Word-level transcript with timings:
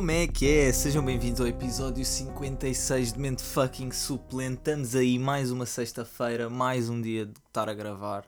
Como 0.00 0.12
é 0.12 0.26
que 0.26 0.50
é? 0.50 0.72
Sejam 0.72 1.04
bem-vindos 1.04 1.42
ao 1.42 1.46
episódio 1.46 2.02
56 2.02 3.12
de 3.12 3.18
Mente 3.18 3.42
Fucking 3.42 3.92
Suplente. 3.92 4.56
Estamos 4.56 4.94
aí 4.94 5.18
mais 5.18 5.50
uma 5.50 5.66
sexta-feira, 5.66 6.48
mais 6.48 6.88
um 6.88 7.02
dia 7.02 7.26
de 7.26 7.38
estar 7.38 7.68
a 7.68 7.74
gravar. 7.74 8.24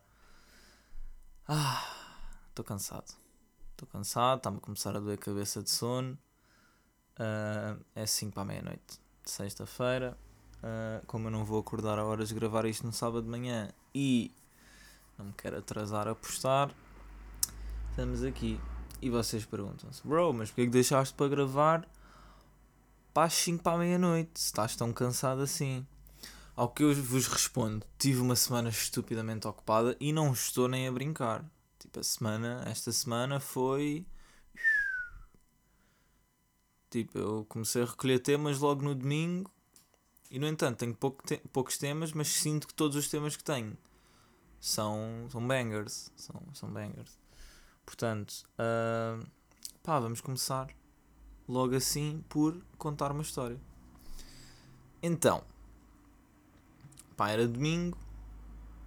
Ah, 1.48 1.82
estou 2.50 2.62
cansado. 2.62 3.14
Estou 3.70 3.88
cansado, 3.91 4.37
está-me 4.37 4.59
a 4.59 4.61
começar 4.61 4.95
a 4.95 5.00
doer 5.00 5.14
a 5.14 5.16
cabeça 5.16 5.62
de 5.62 5.70
sono. 5.70 6.19
Uh, 7.19 7.82
é 7.95 8.04
5 8.04 8.34
para 8.34 8.45
meia-noite 8.45 9.00
sexta-feira. 9.25 10.14
Uh, 10.59 11.07
como 11.07 11.29
eu 11.29 11.30
não 11.30 11.43
vou 11.43 11.59
acordar 11.59 11.98
a 11.98 12.04
horas 12.04 12.29
de 12.29 12.34
gravar 12.34 12.66
isto 12.66 12.84
no 12.84 12.93
sábado 12.93 13.23
de 13.23 13.30
manhã 13.30 13.70
e 13.95 14.30
não 15.16 15.25
me 15.25 15.33
quero 15.33 15.56
atrasar 15.56 16.06
a 16.06 16.14
postar, 16.14 16.70
estamos 17.92 18.23
aqui. 18.23 18.61
E 19.02 19.11
vocês 19.11 19.45
perguntam-se, 19.45 20.06
bro, 20.06 20.33
mas 20.33 20.48
porquê 20.48 20.66
que 20.66 20.70
deixaste 20.70 21.12
para 21.15 21.29
gravar 21.29 21.88
para 23.12 23.25
as 23.25 23.34
5 23.34 23.61
para 23.61 23.73
a 23.73 23.78
meia-noite? 23.78 24.38
Se 24.38 24.47
estás 24.47 24.77
tão 24.77 24.92
cansado 24.92 25.42
assim. 25.42 25.84
Ao 26.55 26.69
que 26.69 26.84
eu 26.84 26.95
vos 26.95 27.27
respondo, 27.27 27.84
tive 27.98 28.20
uma 28.20 28.37
semana 28.37 28.69
estupidamente 28.69 29.48
ocupada 29.48 29.97
e 29.98 30.12
não 30.12 30.33
estou 30.33 30.69
nem 30.69 30.87
a 30.87 30.92
brincar. 30.92 31.45
Tipo, 31.80 31.98
a 31.98 32.02
semana, 32.05 32.62
esta 32.65 32.92
semana 32.92 33.41
foi. 33.41 34.06
Tipo, 36.89 37.19
eu 37.19 37.47
comecei 37.48 37.83
a 37.83 37.87
recolher 37.87 38.20
temas 38.20 38.61
logo 38.61 38.83
no 38.83 38.95
domingo 38.95 39.50
e, 40.30 40.39
no 40.39 40.47
entanto, 40.47 40.78
tenho 40.78 40.95
pouco 40.95 41.27
te 41.27 41.39
poucos 41.53 41.77
temas, 41.77 42.12
mas 42.12 42.28
sinto 42.28 42.69
que 42.69 42.75
todos 42.75 42.97
os 42.97 43.09
temas 43.09 43.34
que 43.34 43.42
tenho 43.42 43.77
são, 44.61 45.27
são 45.28 45.45
bangers. 45.45 46.12
São, 46.14 46.41
são 46.55 46.70
bangers. 46.70 47.22
Portanto, 47.84 48.44
uh, 48.55 49.27
pá, 49.83 49.98
vamos 50.00 50.20
começar 50.20 50.69
logo 51.48 51.75
assim 51.75 52.24
por 52.28 52.62
contar 52.78 53.12
uma 53.12 53.22
história. 53.22 53.61
Então, 55.02 55.44
pá, 57.16 57.30
era 57.30 57.47
domingo. 57.47 57.98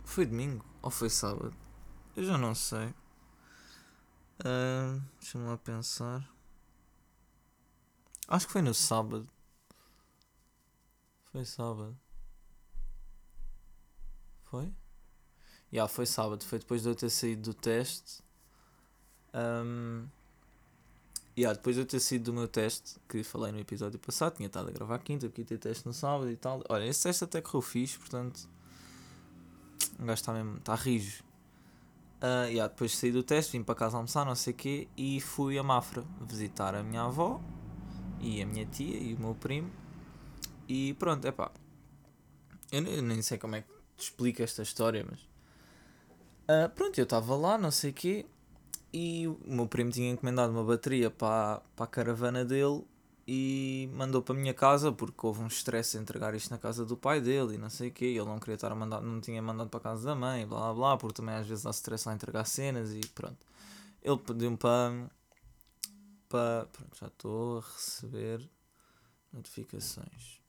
Foi 0.03 0.25
domingo 0.25 0.65
ou 0.81 0.89
foi 0.89 1.09
sábado? 1.09 1.55
Eu 2.15 2.23
já 2.23 2.37
não 2.37 2.55
sei. 2.55 2.93
Uh, 4.39 5.02
Deixa-me 5.19 5.45
lá 5.45 5.57
pensar. 5.57 6.30
Acho 8.27 8.47
que 8.47 8.53
foi 8.53 8.61
no 8.61 8.73
sábado. 8.73 9.30
Foi 11.31 11.45
sábado. 11.45 11.97
Foi? 14.45 14.65
Já, 14.65 14.73
yeah, 15.73 15.93
foi 15.93 16.05
sábado. 16.05 16.43
Foi 16.45 16.59
depois 16.59 16.83
de 16.83 16.89
eu 16.89 16.95
ter 16.95 17.09
saído 17.09 17.41
do 17.41 17.53
teste. 17.53 18.24
Um, 19.36 20.08
yeah, 21.38 21.53
depois 21.53 21.75
de 21.75 21.81
eu 21.81 21.86
ter 21.86 22.00
sido 22.00 22.25
do 22.25 22.33
meu 22.33 22.47
teste, 22.47 22.97
que 23.09 23.22
falei 23.23 23.52
no 23.52 23.59
episódio 23.59 24.00
passado, 24.00 24.38
tinha 24.38 24.47
estado 24.47 24.69
a 24.69 24.72
gravar 24.72 25.00
quinta, 25.00 25.27
porque 25.27 25.44
ter 25.44 25.58
teste 25.58 25.86
no 25.86 25.94
sábado 25.94 26.31
e 26.31 26.38
tal. 26.38 26.64
Olha, 26.69 26.86
esse 26.86 27.03
teste 27.03 27.23
até 27.25 27.42
correu 27.42 27.61
fixe, 27.61 28.00
portanto. 28.00 28.47
O 30.00 30.05
gajo 30.05 30.14
está 30.14 30.33
mesmo. 30.33 30.58
está 30.58 30.75
rijo. 30.75 31.23
Uh, 32.16 32.47
yeah, 32.47 32.67
depois 32.67 32.92
de 32.92 32.97
sair 32.97 33.11
do 33.11 33.22
teste, 33.22 33.58
vim 33.58 33.64
para 33.64 33.75
casa 33.75 33.97
almoçar, 33.97 34.25
não 34.25 34.36
sei 34.36 34.53
o 34.53 34.55
quê, 34.55 34.88
e 34.95 35.19
fui 35.19 35.58
a 35.59 35.64
Mafra 35.64 36.03
visitar 36.22 36.73
a 36.73 36.81
minha 36.81 37.03
avó, 37.03 37.42
e 38.20 38.42
a 38.42 38.45
minha 38.45 38.66
tia, 38.66 38.97
e 38.97 39.14
o 39.14 39.20
meu 39.20 39.36
primo. 39.36 39.70
E 40.67 40.94
pronto, 40.94 41.27
é 41.27 41.31
pá. 41.31 41.52
Eu 42.72 42.81
nem 42.81 43.22
sei 43.22 43.38
como 43.38 43.55
é 43.55 43.61
que 43.61 43.67
te 43.97 44.03
explico 44.03 44.42
esta 44.42 44.64
história, 44.64 45.05
mas. 45.08 45.20
Uh, 46.47 46.70
pronto, 46.73 46.97
eu 46.97 47.03
estava 47.03 47.36
lá, 47.36 47.58
não 47.58 47.70
sei 47.70 47.92
o 47.92 47.94
quê, 47.94 48.25
e 48.97 49.27
o 49.27 49.38
meu 49.45 49.67
primo 49.67 49.91
tinha 49.91 50.09
encomendado 50.09 50.53
uma 50.53 50.63
bateria 50.63 51.11
para, 51.11 51.61
para 51.75 51.83
a 51.83 51.87
caravana 51.87 52.45
dele 52.45 52.81
e 53.27 53.89
mandou 53.93 54.21
para 54.21 54.33
a 54.33 54.37
minha 54.37 54.53
casa 54.53 54.89
porque 54.89 55.25
houve 55.25 55.42
um 55.42 55.47
stress 55.47 55.97
a 55.97 56.02
entregar 56.02 56.33
isto 56.33 56.49
na 56.49 56.58
casa 56.58 56.86
do 56.86 56.95
pai 56.95 57.20
dele 57.20 57.55
e 57.55 57.58
não 57.58 57.70
sei 57.70 57.89
o 57.89 57.92
quê. 57.92 58.05
Ele 58.05 58.23
não 58.23 58.39
queria 58.39 58.55
estar 58.55 58.71
a 58.71 58.75
mandar, 58.75 59.02
não 59.02 59.20
tinha 59.20 59.42
mandado 59.42 59.70
para 59.70 59.80
a 59.81 59.83
casa 59.83 60.05
da 60.05 60.15
mãe, 60.15 60.47
blá 60.47 60.59
blá 60.59 60.73
blá, 60.73 60.97
porque 60.97 61.15
também 61.15 61.36
às 61.36 61.45
vezes 61.45 61.65
há 61.65 61.71
stress 61.71 62.08
a 62.08 62.14
entregar 62.14 62.45
cenas 62.45 62.93
e 62.93 63.02
pronto. 63.09 63.45
Ele 64.02 64.17
pediu-me 64.17 64.55
para. 64.55 65.09
para. 66.30 66.65
Pronto, 66.67 66.97
já 66.97 67.08
estou 67.08 67.58
a 67.58 67.61
receber 67.61 68.49
notificações. 69.33 70.39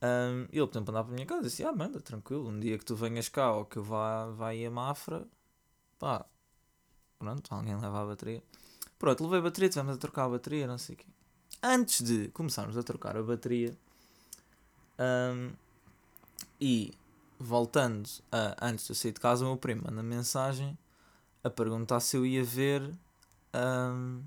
Um, 0.00 0.46
ele 0.52 0.66
pediu-me 0.68 0.84
para 0.84 0.92
andar 0.92 1.02
para 1.02 1.12
a 1.12 1.14
minha 1.16 1.26
casa 1.26 1.40
e 1.40 1.44
disse: 1.46 1.64
Ah, 1.64 1.72
manda, 1.72 2.00
tranquilo, 2.00 2.48
um 2.48 2.60
dia 2.60 2.78
que 2.78 2.84
tu 2.84 2.94
venhas 2.94 3.28
cá 3.28 3.52
ou 3.52 3.64
que 3.64 3.78
eu 3.78 3.82
vá, 3.82 4.26
vá 4.26 4.50
a 4.52 4.70
Mafra, 4.70 5.26
pá, 5.98 6.26
Pronto, 7.26 7.52
alguém 7.52 7.74
leva 7.74 8.02
a 8.02 8.06
bateria. 8.06 8.40
Pronto, 9.00 9.24
levei 9.24 9.40
a 9.40 9.42
bateria, 9.42 9.68
tivemos 9.68 9.96
a 9.96 9.98
trocar 9.98 10.26
a 10.26 10.28
bateria, 10.28 10.64
não 10.64 10.78
sei 10.78 10.94
o 10.94 10.98
quê. 10.98 11.06
Antes 11.60 12.00
de 12.00 12.28
começarmos 12.28 12.78
a 12.78 12.84
trocar 12.84 13.16
a 13.16 13.22
bateria, 13.22 13.76
um, 14.96 15.50
e 16.60 16.94
voltando 17.36 18.08
a, 18.30 18.68
antes 18.68 18.86
de 18.86 18.92
eu 18.92 18.94
sair 18.94 19.10
de 19.10 19.18
casa, 19.18 19.44
o 19.44 19.48
meu 19.48 19.56
primo 19.56 19.82
manda 19.84 20.04
mensagem 20.04 20.78
a 21.42 21.50
perguntar 21.50 21.98
se 21.98 22.16
eu 22.16 22.24
ia 22.24 22.44
ver 22.44 22.94
um, 23.52 24.22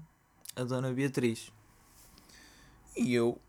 a 0.57 0.63
Dona 0.65 0.91
Beatriz. 0.91 1.53
E 2.97 3.13
eu, 3.13 3.39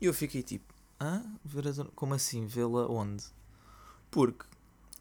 eu 0.00 0.14
fiquei 0.14 0.42
tipo, 0.42 0.72
Hã? 0.98 1.22
Ver 1.44 1.68
a 1.68 1.72
dona... 1.72 1.90
como 1.94 2.14
assim? 2.14 2.46
Vê-la 2.46 2.86
onde? 2.86 3.24
Porque 4.10 4.46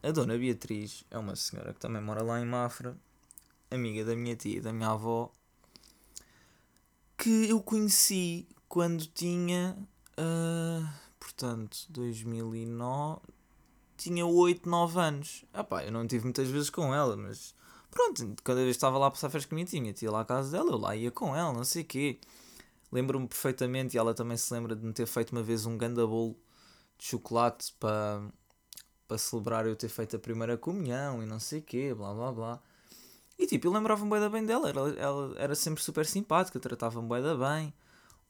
a 0.04 0.12
Dona 0.12 0.38
Beatriz 0.38 1.06
é 1.10 1.18
uma 1.18 1.38
senhora 1.38 1.74
que 1.74 1.80
também 1.80 2.02
mora 2.02 2.22
lá 2.22 2.42
em 2.42 2.46
Mafra 2.46 2.98
amiga 3.72 4.06
da 4.06 4.16
minha 4.16 4.36
tia, 4.36 4.62
da 4.62 4.74
minha 4.74 4.90
avó, 4.90 5.32
que 7.18 7.50
eu 7.50 7.62
conheci 7.62 8.48
quando 8.68 9.06
tinha, 9.06 9.78
uh, 10.18 10.88
portanto, 11.20 11.86
2009, 11.90 13.22
tinha 13.98 14.26
8, 14.26 14.68
9 14.68 15.00
anos. 15.00 15.46
Ah 15.54 15.64
pá, 15.64 15.84
eu 15.84 15.92
não 15.92 16.08
tive 16.08 16.24
muitas 16.24 16.50
vezes 16.50 16.70
com 16.70 16.94
ela, 16.94 17.16
mas 17.16 17.56
pronto, 17.90 18.36
cada 18.44 18.62
vez 18.62 18.72
que 18.72 18.78
estava 18.78 18.98
lá 18.98 19.08
a 19.08 19.12
passar 19.12 19.30
festa 19.30 19.48
com 19.48 19.56
a 19.56 19.58
minha 19.58 19.66
tia, 19.66 19.82
minha 19.82 19.94
tia 19.94 20.12
lá 20.12 20.22
à 20.22 20.26
casa 20.26 20.52
dela, 20.52 20.72
eu 20.72 20.78
lá 20.78 20.96
ia 20.96 21.12
com 21.12 21.36
ela, 21.36 21.54
não 21.54 21.64
sei 21.64 21.84
o 21.84 21.86
quê. 21.86 22.20
Lembro-me 22.92 23.28
perfeitamente, 23.28 23.96
e 23.96 24.00
ela 24.00 24.14
também 24.14 24.36
se 24.36 24.54
lembra 24.54 24.76
de 24.76 24.86
me 24.86 24.92
ter 24.94 25.06
feito 25.06 25.32
uma 25.32 25.44
vez 25.44 25.66
um 25.66 25.78
ganda 25.78 26.06
bolo 26.06 26.36
de 26.98 27.06
chocolate 27.06 27.74
para, 27.80 28.22
para 29.08 29.18
celebrar 29.18 29.66
eu 29.66 29.76
ter 29.76 29.90
feito 29.90 30.16
a 30.16 30.20
primeira 30.20 30.58
comunhão 30.58 31.24
e 31.24 31.26
não 31.26 31.40
sei 31.40 31.60
o 31.60 31.64
quê, 31.64 31.94
blá 31.94 32.14
blá 32.14 32.32
blá. 32.32 32.62
E 33.42 33.48
tipo, 33.48 33.66
eu 33.66 33.72
lembrava-me 33.72 34.12
bem 34.12 34.20
da 34.20 34.30
bem 34.30 34.46
dela, 34.46 34.70
ela, 34.70 34.90
ela 34.92 35.34
era 35.36 35.56
sempre 35.56 35.82
super 35.82 36.06
simpática, 36.06 36.60
tratava-me 36.60 37.10
bem 37.10 37.24
da 37.24 37.36
bem. 37.36 37.74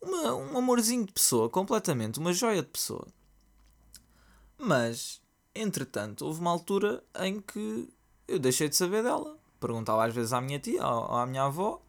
Uma, 0.01 0.33
um 0.33 0.57
amorzinho 0.57 1.05
de 1.05 1.11
pessoa, 1.11 1.49
completamente, 1.49 2.17
uma 2.17 2.31
joia 2.31 2.61
de 2.61 2.69
pessoa. 2.69 3.05
Mas, 4.57 5.21
entretanto, 5.53 6.25
houve 6.25 6.39
uma 6.39 6.49
altura 6.49 7.03
em 7.19 7.41
que 7.41 7.89
eu 8.25 8.39
deixei 8.39 8.69
de 8.69 8.75
saber 8.77 9.03
dela. 9.03 9.37
Perguntava 9.59 10.05
às 10.05 10.15
vezes 10.15 10.31
à 10.31 10.39
minha 10.39 10.57
tia 10.59 10.81
ou 10.87 11.13
à 11.13 11.25
minha 11.25 11.43
avó 11.43 11.81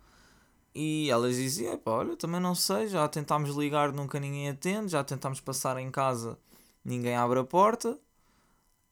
e 0.75 1.09
elas 1.09 1.37
diziam: 1.37 1.81
olha, 1.87 2.17
também 2.17 2.41
não 2.41 2.57
sei, 2.57 2.89
já 2.89 3.07
tentámos 3.09 3.55
ligar, 3.55 3.93
nunca 3.93 4.19
ninguém 4.19 4.49
atende, 4.49 4.91
já 4.91 5.05
tentámos 5.05 5.41
passar 5.41 5.79
em 5.79 5.93
casa, 5.93 6.37
ninguém 6.85 7.15
abre 7.15 7.39
a 7.39 7.45
porta. 7.45 7.97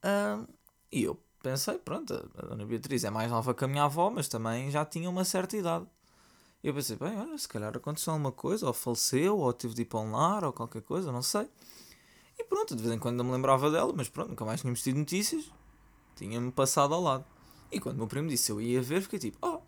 Uh, 0.05 0.49
e 0.93 1.03
eu, 1.03 1.21
pensei, 1.43 1.79
pronto, 1.79 2.15
a 2.37 2.47
Dona 2.47 2.65
Beatriz 2.65 3.05
é 3.05 3.11
mais 3.11 3.31
nova 3.31 3.55
que 3.55 3.65
a 3.65 3.69
minha 3.69 3.85
avó, 3.85 4.11
mas 4.11 4.29
também 4.29 4.71
já 4.71 4.85
tinha 4.85 5.09
uma 5.09 5.25
certa 5.25 5.57
idade. 5.57 5.87
Eu 6.63 6.75
pensei, 6.75 6.97
bem, 6.97 7.19
olha, 7.19 7.39
se 7.39 7.49
calhar 7.49 7.75
aconteceu 7.75 8.13
alguma 8.13 8.33
coisa, 8.33 8.67
ou 8.67 8.73
faleceu, 8.73 9.39
ou 9.39 9.53
tive 9.53 9.75
de 9.75 9.83
ir 9.83 9.85
para 9.87 10.01
um 10.01 10.13
lar, 10.13 10.45
ou 10.45 10.53
qualquer 10.53 10.83
coisa, 10.83 11.11
não 11.11 11.23
sei. 11.23 11.49
E 12.39 12.45
pronto, 12.45 12.77
de 12.77 12.83
vez 12.83 12.95
em 12.95 12.99
quando 12.99 13.17
não 13.17 13.25
me 13.25 13.33
lembrava 13.33 13.71
dela, 13.71 13.93
mas 13.95 14.09
pronto, 14.09 14.31
nunca 14.31 14.45
mais 14.45 14.61
tínhamos 14.61 14.83
tido 14.83 14.99
notícias. 14.99 15.51
Tinha-me 16.17 16.53
passado 16.53 16.95
ao 16.95 17.01
lado. 17.01 17.25
E 17.73 17.81
quando 17.81 17.95
o 17.95 17.99
meu 17.99 18.07
primo 18.07 18.29
disse 18.29 18.53
eu 18.53 18.61
ia 18.61 18.83
ver, 18.83 19.03
fiquei 19.03 19.19
tipo, 19.19 19.39
oh, 19.41 19.61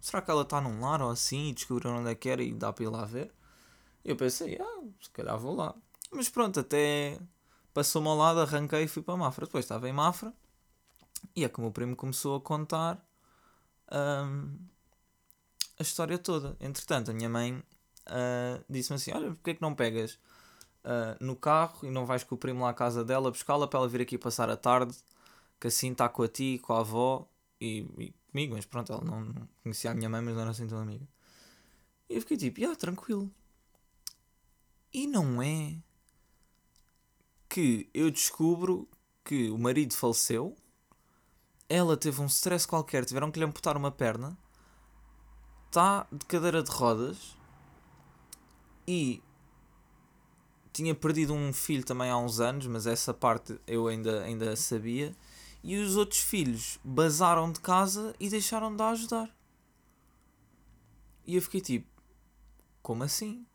será 0.00 0.22
que 0.22 0.30
ela 0.30 0.42
está 0.42 0.60
num 0.60 0.80
lar 0.80 1.02
ou 1.02 1.10
assim 1.10 1.48
e 1.48 1.52
descobriram 1.52 1.98
onde 1.98 2.10
é 2.10 2.14
que 2.14 2.28
era 2.28 2.42
e 2.42 2.52
dá 2.52 2.72
para 2.72 2.84
ir 2.84 2.88
lá 2.88 3.04
ver? 3.04 3.32
E 4.04 4.10
eu 4.10 4.16
pensei, 4.16 4.58
ah, 4.60 4.82
se 5.00 5.10
calhar 5.10 5.38
vou 5.38 5.54
lá. 5.54 5.74
Mas 6.12 6.28
pronto, 6.28 6.60
até 6.60 7.18
passou-me 7.74 8.08
ao 8.08 8.16
lado, 8.16 8.40
arranquei 8.40 8.84
e 8.84 8.88
fui 8.88 9.02
para 9.02 9.16
Mafra. 9.16 9.46
Depois 9.46 9.64
estava 9.64 9.88
em 9.88 9.92
Mafra 9.92 10.32
e 11.34 11.44
é 11.44 11.48
como 11.48 11.68
o 11.68 11.72
primo 11.72 11.96
começou 11.96 12.36
a 12.36 12.40
contar 12.40 13.04
um, 13.90 14.56
a 15.78 15.82
história 15.82 16.18
toda. 16.18 16.56
Entretanto, 16.60 17.10
a 17.10 17.14
minha 17.14 17.28
mãe 17.28 17.54
uh, 18.08 18.64
disse-me 18.68 18.96
assim: 18.96 19.12
Olha, 19.12 19.30
porque 19.30 19.50
é 19.50 19.54
que 19.54 19.62
não 19.62 19.74
pegas 19.74 20.14
uh, 20.84 21.16
no 21.20 21.36
carro 21.36 21.86
e 21.86 21.90
não 21.90 22.06
vais 22.06 22.24
com 22.24 22.34
o 22.34 22.38
primo 22.38 22.62
lá 22.62 22.70
à 22.70 22.74
casa 22.74 23.04
dela 23.04 23.30
buscá-la 23.30 23.66
para 23.66 23.80
ela 23.80 23.88
vir 23.88 24.00
aqui 24.02 24.18
passar 24.18 24.50
a 24.50 24.56
tarde? 24.56 24.96
Que 25.60 25.68
assim 25.68 25.92
está 25.92 26.08
com 26.08 26.22
a 26.22 26.28
ti, 26.28 26.58
com 26.62 26.72
a 26.72 26.80
avó 26.80 27.28
e, 27.60 27.86
e 27.98 28.14
comigo. 28.30 28.54
Mas 28.54 28.66
pronto, 28.66 28.92
ela 28.92 29.04
não, 29.04 29.24
não, 29.24 29.48
conhecia 29.62 29.90
a 29.90 29.94
minha 29.94 30.08
mãe, 30.08 30.20
mas 30.20 30.34
não 30.34 30.42
era 30.42 30.50
assim 30.50 30.66
tão 30.66 30.78
amiga. 30.78 31.06
E 32.08 32.14
eu 32.16 32.20
fiquei 32.20 32.36
tipo: 32.36 32.64
Ah, 32.66 32.76
tranquilo. 32.76 33.30
E 34.92 35.06
não 35.06 35.40
é 35.42 35.78
que 37.48 37.88
eu 37.94 38.10
descubro 38.10 38.88
que 39.24 39.50
o 39.50 39.58
marido 39.58 39.94
faleceu 39.94 40.56
ela 41.72 41.96
teve 41.96 42.20
um 42.20 42.26
stress 42.26 42.68
qualquer, 42.68 43.04
tiveram 43.06 43.30
que 43.30 43.38
lhe 43.38 43.44
amputar 43.46 43.76
uma 43.78 43.90
perna, 43.90 44.36
está 45.66 46.06
de 46.12 46.26
cadeira 46.26 46.62
de 46.62 46.70
rodas, 46.70 47.36
E 48.86 49.22
tinha 50.72 50.94
perdido 50.94 51.32
um 51.32 51.52
filho 51.52 51.84
também 51.84 52.10
há 52.10 52.18
uns 52.18 52.40
anos, 52.40 52.66
mas 52.66 52.86
essa 52.86 53.14
parte 53.14 53.58
eu 53.66 53.86
ainda, 53.86 54.22
ainda 54.22 54.54
sabia. 54.56 55.16
E 55.62 55.78
os 55.78 55.96
outros 55.96 56.20
filhos 56.20 56.78
basaram 56.82 57.52
de 57.52 57.60
casa 57.60 58.14
e 58.18 58.28
deixaram 58.28 58.74
de 58.74 58.82
ajudar. 58.82 59.30
E 61.24 61.36
eu 61.36 61.42
fiquei 61.42 61.60
tipo, 61.60 61.86
como 62.82 63.04
assim? 63.04 63.46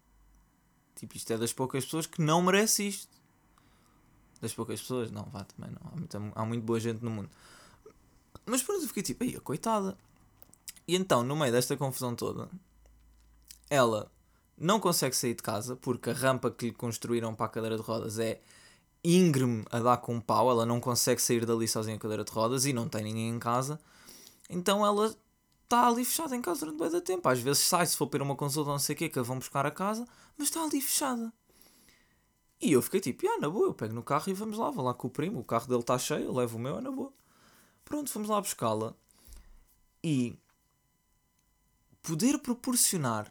Tipo, 0.96 1.18
isto 1.18 1.34
é 1.34 1.38
das 1.38 1.52
poucas 1.52 1.84
pessoas 1.84 2.08
que 2.08 2.22
não 2.22 2.42
merece 2.42 2.88
isto. 2.88 3.16
Das 4.40 4.54
poucas 4.54 4.80
pessoas, 4.80 5.12
não, 5.12 5.26
vá 5.26 5.44
também 5.44 5.70
não. 5.72 5.92
Há 5.92 5.96
muita, 5.96 6.32
há 6.36 6.46
muito 6.46 6.64
boa 6.64 6.80
gente 6.80 7.04
no 7.04 7.12
mundo. 7.12 7.30
Mas 8.48 8.64
pronto, 8.64 8.82
eu 8.82 8.88
fiquei 8.88 9.04
tipo, 9.04 9.24
aí, 9.24 9.38
coitada. 9.42 9.98
E 10.88 10.96
então, 10.96 11.22
no 11.22 11.36
meio 11.36 11.52
desta 11.52 11.76
confusão 11.76 12.16
toda, 12.16 12.50
ela 13.70 14.10
não 14.58 14.80
consegue 14.80 15.16
sair 15.16 15.36
de 15.36 15.44
casa 15.44 15.76
porque 15.76 16.10
a 16.10 16.14
rampa 16.14 16.50
que 16.50 16.68
lhe 16.68 16.72
construíram 16.72 17.36
para 17.36 17.46
a 17.46 17.50
cadeira 17.50 17.76
de 17.76 17.82
rodas 17.84 18.18
é 18.18 18.42
íngreme 19.04 19.66
a 19.70 19.80
dar 19.80 19.98
com 19.98 20.16
um 20.16 20.22
pau. 20.22 20.50
Ela 20.50 20.66
não 20.66 20.80
consegue 20.80 21.22
sair 21.22 21.46
dali 21.46 21.68
sozinha 21.68 21.98
a 21.98 22.00
cadeira 22.00 22.24
de 22.24 22.32
rodas 22.32 22.66
e 22.66 22.72
não 22.72 22.88
tem 22.88 23.04
ninguém 23.04 23.30
em 23.30 23.38
casa. 23.38 23.80
Então 24.50 24.86
ela 24.86 25.14
está 25.64 25.86
ali 25.86 26.06
fechada 26.06 26.34
em 26.34 26.42
casa 26.42 26.62
durante 26.62 26.80
bem 26.80 26.90
da 26.90 27.02
tempo. 27.02 27.28
Às 27.28 27.40
vezes 27.40 27.64
sai 27.64 27.86
se 27.86 27.98
for 27.98 28.08
para 28.08 28.24
uma 28.24 28.36
consulta, 28.38 28.72
não 28.72 28.80
sei 28.80 28.96
o 28.96 28.98
quê, 28.98 29.10
que 29.10 29.20
vão 29.22 29.40
buscar 29.40 29.66
a 29.66 29.72
casa, 29.72 30.08
mas 30.38 30.48
está 30.48 30.64
ali 30.64 30.80
fechada. 30.80 31.34
E 32.62 32.72
eu 32.72 32.82
fiquei 32.82 33.02
tipo, 33.02 33.28
ah, 33.28 33.40
na 33.40 33.50
boa, 33.50 33.68
eu 33.68 33.74
pego 33.74 33.94
no 33.94 34.02
carro 34.02 34.30
e 34.30 34.34
vamos 34.34 34.58
lá, 34.58 34.72
vou 34.72 34.84
lá 34.84 34.94
com 34.94 35.08
o 35.08 35.12
primo, 35.12 35.40
o 35.40 35.44
carro 35.44 35.68
dele 35.68 35.82
está 35.82 36.00
cheio, 36.00 36.24
eu 36.24 36.34
levo 36.34 36.58
o 36.58 36.60
meu, 36.60 36.78
é 36.78 36.82
na 36.82 36.92
boa. 36.92 37.14
Pronto, 37.88 38.12
fomos 38.12 38.28
lá 38.28 38.42
buscá-la. 38.42 38.94
E 40.04 40.38
poder 42.02 42.38
proporcionar 42.40 43.30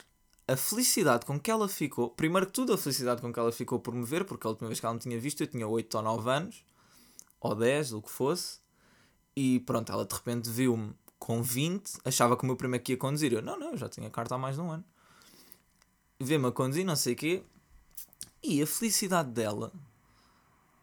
a 0.49 0.57
felicidade 0.57 1.27
com 1.27 1.39
que 1.39 1.51
ela 1.51 1.69
ficou, 1.69 2.09
primeiro 2.11 2.47
que 2.47 2.53
tudo 2.53 2.73
a 2.73 2.79
felicidade 2.79 3.21
com 3.21 3.33
que 3.33 3.39
ela 3.39 3.53
ficou 3.53 3.79
por 3.79 3.95
me 3.95 4.05
ver, 4.05 4.25
porque 4.25 4.47
a 4.47 4.51
última 4.51 4.69
vez 4.69 4.81
que 4.81 4.87
ela 4.87 4.95
me 4.95 5.01
tinha 5.01 5.19
visto 5.21 5.43
eu 5.43 5.47
tinha 5.47 5.69
8 5.69 5.95
ou 5.95 6.03
9 6.03 6.31
anos, 6.31 6.65
ou 7.39 7.55
10, 7.55 7.93
o 7.93 8.03
que 8.03 8.11
fosse, 8.11 8.61
e 9.35 9.61
pronto, 9.61 9.93
ela 9.93 10.07
de 10.07 10.15
repente 10.15 10.49
viu-me 10.49 10.95
com 11.19 11.43
20, 11.43 11.99
achava 12.05 12.37
que 12.37 12.45
o 12.45 12.47
meu 12.47 12.57
primo 12.57 12.77
aqui 12.77 12.93
ia 12.93 12.99
conduzir. 12.99 13.33
Eu, 13.33 13.43
não, 13.43 13.59
não, 13.59 13.73
eu 13.73 13.77
já 13.77 13.89
tinha 13.89 14.09
carta 14.09 14.37
há 14.37 14.39
mais 14.39 14.57
de 14.57 14.63
um 14.63 14.71
ano. 14.71 14.85
Vê-me 16.19 16.47
a 16.47 16.53
conduzir, 16.53 16.85
não 16.85 16.97
sei 16.97 17.13
o 17.13 17.17
quê, 17.17 17.43
e 18.43 18.63
a 18.63 18.67
felicidade 18.67 19.31
dela, 19.31 19.71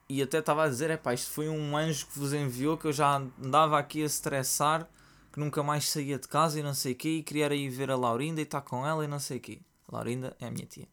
e 0.07 0.21
até 0.21 0.39
estava 0.39 0.63
a 0.63 0.69
dizer: 0.69 0.89
é 0.89 0.97
pá, 0.97 1.13
isto 1.13 1.31
foi 1.31 1.50
um 1.50 1.77
anjo 1.77 2.07
que 2.07 2.19
vos 2.19 2.33
enviou 2.33 2.77
que 2.77 2.85
eu 2.85 2.94
já 2.94 3.15
andava 3.15 3.79
aqui 3.79 4.03
a 4.03 4.05
estressar, 4.05 4.88
que 5.31 5.39
nunca 5.39 5.63
mais 5.63 5.89
saía 5.89 6.19
de 6.19 6.27
casa 6.27 6.59
e 6.59 6.63
não 6.63 6.73
sei 6.73 6.94
o 6.94 6.95
quê, 6.95 7.09
e 7.17 7.23
queria 7.23 7.53
ir 7.53 7.69
ver 7.69 7.89
a 7.89 7.95
Laurinda 7.95 8.41
e 8.41 8.44
estar 8.44 8.61
com 8.61 8.85
ela 8.85 9.03
e 9.03 9.07
não 9.07 9.19
sei 9.19 9.38
o 9.38 9.41
quê. 9.41 9.61
A 9.88 9.95
Laurinda 9.95 10.35
é 10.39 10.47
a 10.47 10.51
minha 10.51 10.65
tia. 10.65 10.88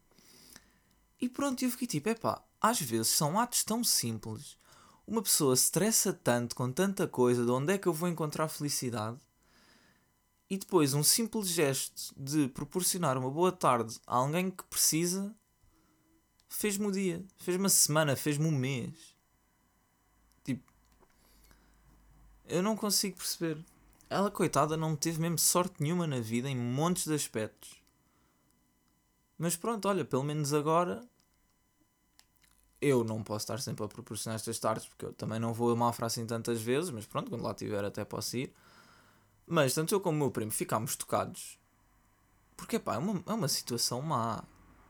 E 1.20 1.28
pronto, 1.28 1.62
eu 1.64 1.70
fiquei 1.70 1.86
tipo: 1.86 2.08
é 2.08 2.14
pá, 2.14 2.42
às 2.60 2.80
vezes 2.80 3.08
são 3.08 3.38
atos 3.38 3.64
tão 3.64 3.84
simples. 3.84 4.56
Uma 5.06 5.22
pessoa 5.22 5.54
estressa 5.54 6.12
tanto 6.12 6.54
com 6.54 6.70
tanta 6.70 7.06
coisa, 7.08 7.44
de 7.44 7.50
onde 7.50 7.72
é 7.72 7.78
que 7.78 7.88
eu 7.88 7.92
vou 7.92 8.08
encontrar 8.08 8.48
felicidade? 8.48 9.18
E 10.48 10.56
depois 10.56 10.94
um 10.94 11.02
simples 11.02 11.48
gesto 11.48 12.12
de 12.16 12.48
proporcionar 12.48 13.16
uma 13.16 13.30
boa 13.30 13.52
tarde 13.52 13.98
a 14.06 14.16
alguém 14.16 14.50
que 14.50 14.64
precisa 14.64 15.34
fez-me 16.50 16.86
o 16.86 16.92
dia, 16.92 17.24
fez-me 17.38 17.66
a 17.66 17.70
semana, 17.70 18.16
fez-me 18.16 18.46
um 18.46 18.50
mês. 18.50 19.16
Tipo, 20.44 20.70
eu 22.46 22.62
não 22.62 22.76
consigo 22.76 23.16
perceber. 23.16 23.64
Ela, 24.10 24.30
coitada, 24.30 24.76
não 24.76 24.96
teve 24.96 25.20
mesmo 25.20 25.38
sorte 25.38 25.80
nenhuma 25.80 26.06
na 26.06 26.20
vida 26.20 26.50
em 26.50 26.56
montes 26.56 27.06
de 27.06 27.14
aspectos. 27.14 27.80
Mas 29.38 29.56
pronto, 29.56 29.88
olha, 29.88 30.04
pelo 30.04 30.24
menos 30.24 30.52
agora 30.52 31.08
eu 32.80 33.04
não 33.04 33.22
posso 33.22 33.44
estar 33.44 33.60
sempre 33.60 33.84
a 33.84 33.88
proporcionar 33.88 34.36
estas 34.36 34.58
tardes 34.58 34.86
porque 34.86 35.04
eu 35.06 35.12
também 35.12 35.38
não 35.38 35.54
vou 35.54 35.70
a 35.70 35.76
Mafra 35.76 36.06
assim 36.06 36.26
tantas 36.26 36.60
vezes, 36.60 36.90
mas 36.90 37.06
pronto, 37.06 37.30
quando 37.30 37.42
lá 37.42 37.52
estiver 37.52 37.84
até 37.84 38.04
posso 38.04 38.36
ir. 38.36 38.52
Mas 39.46 39.72
tanto 39.72 39.94
eu 39.94 40.00
como 40.00 40.16
o 40.16 40.20
meu 40.20 40.30
primo 40.30 40.50
ficámos 40.50 40.96
tocados. 40.96 41.58
Porque 42.56 42.78
pá, 42.78 42.96
é 42.96 42.98
uma, 42.98 43.22
é 43.26 43.32
uma 43.32 43.48
situação 43.48 44.02
má. 44.02 44.44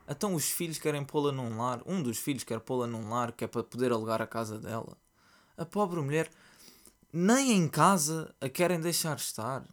Então 0.07 0.35
os 0.35 0.49
filhos 0.49 0.77
querem 0.77 1.03
pô-la 1.03 1.31
num 1.31 1.57
lar. 1.57 1.81
Um 1.85 2.01
dos 2.01 2.17
filhos 2.17 2.43
quer 2.43 2.59
pô-la 2.59 2.87
num 2.87 3.09
lar 3.09 3.31
que 3.31 3.43
é 3.43 3.47
para 3.47 3.63
poder 3.63 3.91
alugar 3.91 4.21
a 4.21 4.27
casa 4.27 4.59
dela. 4.59 4.97
A 5.57 5.65
pobre 5.65 6.01
mulher 6.01 6.29
nem 7.13 7.51
em 7.51 7.67
casa 7.67 8.33
a 8.39 8.49
querem 8.49 8.79
deixar 8.79 9.17
estar. 9.17 9.65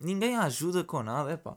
Ninguém 0.00 0.36
a 0.36 0.44
ajuda 0.44 0.84
com 0.84 1.02
nada. 1.02 1.32
É 1.32 1.56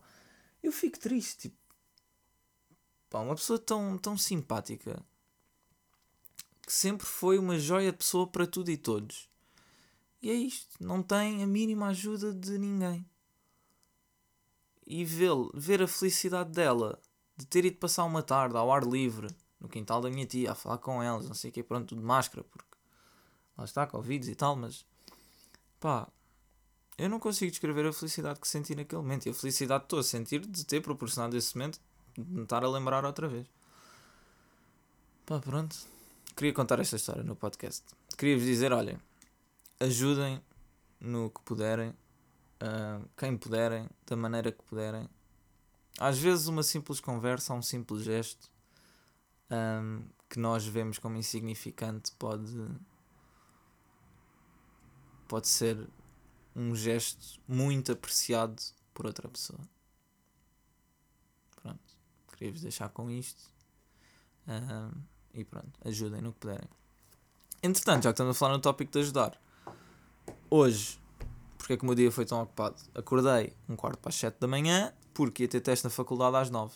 eu 0.63 0.71
fico 0.71 0.99
triste. 0.99 1.49
Tipo, 1.49 3.17
uma 3.17 3.35
pessoa 3.35 3.59
tão, 3.59 3.97
tão 3.97 4.17
simpática 4.17 5.03
que 6.61 6.71
sempre 6.71 7.05
foi 7.05 7.37
uma 7.37 7.59
joia 7.59 7.91
de 7.91 7.97
pessoa 7.97 8.25
para 8.27 8.47
tudo 8.47 8.71
e 8.71 8.77
todos. 8.77 9.29
E 10.21 10.29
é 10.29 10.33
isto. 10.33 10.77
Não 10.79 11.01
tem 11.03 11.43
a 11.43 11.47
mínima 11.47 11.87
ajuda 11.87 12.33
de 12.33 12.57
ninguém. 12.57 13.05
E 14.85 15.03
vê 15.03 15.27
ver 15.53 15.81
a 15.81 15.87
felicidade 15.87 16.51
dela 16.51 17.01
de 17.41 17.47
ter 17.47 17.65
ido 17.65 17.77
passar 17.77 18.03
uma 18.05 18.21
tarde 18.21 18.55
ao 18.55 18.71
ar 18.71 18.83
livre 18.83 19.27
no 19.59 19.67
quintal 19.67 20.01
da 20.01 20.09
minha 20.09 20.25
tia 20.25 20.51
a 20.51 20.55
falar 20.55 20.77
com 20.77 21.01
elas, 21.01 21.27
não 21.27 21.33
sei 21.33 21.49
o 21.49 21.53
que, 21.53 21.63
pronto, 21.63 21.95
de 21.95 22.01
máscara, 22.01 22.43
porque 22.43 22.77
lá 23.57 23.65
está, 23.65 23.85
Covid 23.85 24.29
e 24.29 24.35
tal, 24.35 24.55
mas 24.55 24.85
pá, 25.79 26.07
eu 26.97 27.09
não 27.09 27.19
consigo 27.19 27.51
descrever 27.51 27.85
a 27.85 27.93
felicidade 27.93 28.39
que 28.39 28.47
senti 28.47 28.75
naquele 28.75 29.01
momento 29.01 29.25
e 29.25 29.29
a 29.29 29.33
felicidade 29.33 29.81
que 29.81 29.85
estou 29.85 29.99
a 29.99 30.03
sentir 30.03 30.45
de 30.45 30.65
ter 30.65 30.81
proporcionado 30.81 31.35
esse 31.35 31.55
momento, 31.57 31.79
de 32.17 32.23
me 32.23 32.43
estar 32.43 32.63
a 32.63 32.69
lembrar 32.69 33.05
outra 33.05 33.27
vez. 33.27 33.47
Pá, 35.25 35.39
pronto. 35.39 35.75
Queria 36.35 36.53
contar 36.53 36.79
esta 36.79 36.95
história 36.95 37.23
no 37.23 37.35
podcast. 37.35 37.83
Queria-vos 38.17 38.45
dizer: 38.45 38.71
olhem, 38.71 38.97
ajudem 39.79 40.41
no 40.99 41.29
que 41.29 41.41
puderem, 41.41 41.89
uh, 41.89 43.07
quem 43.17 43.35
puderem, 43.37 43.87
da 44.05 44.15
maneira 44.15 44.51
que 44.51 44.63
puderem. 44.63 45.09
Às 45.99 46.17
vezes, 46.17 46.47
uma 46.47 46.63
simples 46.63 46.99
conversa, 46.99 47.53
um 47.53 47.61
simples 47.61 48.03
gesto 48.03 48.49
um, 49.51 50.03
que 50.29 50.39
nós 50.39 50.65
vemos 50.65 50.97
como 50.97 51.17
insignificante 51.17 52.11
pode, 52.13 52.67
pode 55.27 55.47
ser 55.47 55.87
um 56.55 56.75
gesto 56.75 57.39
muito 57.47 57.91
apreciado 57.91 58.61
por 58.93 59.05
outra 59.05 59.27
pessoa. 59.27 59.59
Pronto, 61.61 61.97
queria-vos 62.33 62.61
deixar 62.61 62.89
com 62.89 63.09
isto. 63.11 63.43
Um, 64.47 64.91
e 65.33 65.43
pronto, 65.43 65.71
ajudem 65.85 66.21
no 66.21 66.33
que 66.33 66.39
puderem. 66.39 66.69
Entretanto, 67.63 68.03
já 68.03 68.09
que 68.09 68.13
estamos 68.13 68.35
a 68.35 68.39
falar 68.39 68.53
no 68.53 68.59
tópico 68.59 68.91
de 68.91 68.99
ajudar, 68.99 69.39
hoje, 70.49 70.99
porque 71.57 71.73
é 71.73 71.77
que 71.77 71.83
o 71.83 71.85
meu 71.85 71.95
dia 71.95 72.11
foi 72.11 72.25
tão 72.25 72.41
ocupado? 72.41 72.75
Acordei 72.95 73.55
um 73.69 73.75
quarto 73.75 73.99
para 73.99 74.09
as 74.09 74.15
7 74.15 74.39
da 74.39 74.47
manhã, 74.47 74.91
porque 75.21 75.43
ia 75.43 75.47
ter 75.47 75.61
teste 75.61 75.85
na 75.85 75.91
faculdade 75.91 76.35
às 76.35 76.49
9. 76.49 76.73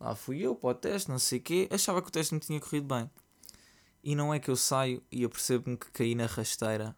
Lá 0.00 0.14
fui 0.14 0.40
eu 0.40 0.54
para 0.54 0.70
o 0.70 0.74
teste, 0.74 1.10
não 1.10 1.18
sei 1.18 1.38
o 1.38 1.42
quê, 1.42 1.68
achava 1.70 2.00
que 2.00 2.08
o 2.08 2.10
teste 2.10 2.32
me 2.32 2.40
tinha 2.40 2.58
corrido 2.58 2.86
bem. 2.86 3.10
E 4.02 4.14
não 4.14 4.32
é 4.32 4.38
que 4.38 4.50
eu 4.50 4.56
saio 4.56 5.02
e 5.12 5.24
eu 5.24 5.28
percebo-me 5.28 5.76
que 5.76 5.90
caí 5.90 6.14
na 6.14 6.24
rasteira 6.24 6.96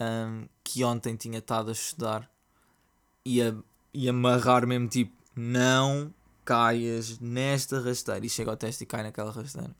um, 0.00 0.48
que 0.64 0.82
ontem 0.82 1.14
tinha 1.14 1.38
estado 1.38 1.68
a 1.68 1.72
estudar 1.72 2.28
e 3.24 3.40
a, 3.40 3.54
e 3.94 4.08
amarrar 4.08 4.66
mesmo 4.66 4.88
tipo, 4.88 5.16
não 5.36 6.12
caias 6.44 7.20
nesta 7.20 7.80
rasteira. 7.80 8.26
E 8.26 8.28
chega 8.28 8.50
ao 8.50 8.56
teste 8.56 8.82
e 8.82 8.86
cai 8.86 9.04
naquela 9.04 9.30
rasteira. 9.30 9.74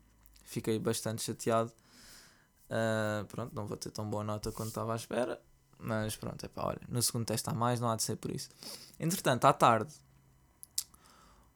Fiquei 0.45 0.79
bastante 0.79 1.23
chateado. 1.23 1.73
Uh, 2.71 3.25
pronto, 3.27 3.53
não 3.57 3.67
vou 3.67 3.77
ter 3.77 3.91
tão 3.91 4.09
boa 4.09 4.23
nota 4.23 4.53
quanto 4.53 4.69
estava 4.69 4.93
à 4.93 4.97
espera. 4.97 5.43
Mas 5.79 6.17
pronto, 6.17 6.45
é 6.45 6.49
pá, 6.49 6.67
olha, 6.67 6.81
no 6.89 7.01
segundo 7.03 7.27
teste 7.27 7.49
há 7.49 7.55
mais, 7.55 7.81
não 7.81 7.89
há 7.89 7.97
de 7.97 8.03
ser 8.03 8.17
por 8.17 8.31
isso. 8.31 8.49
Entretanto, 8.99 9.45
à 9.45 9.53
tarde, 9.53 9.93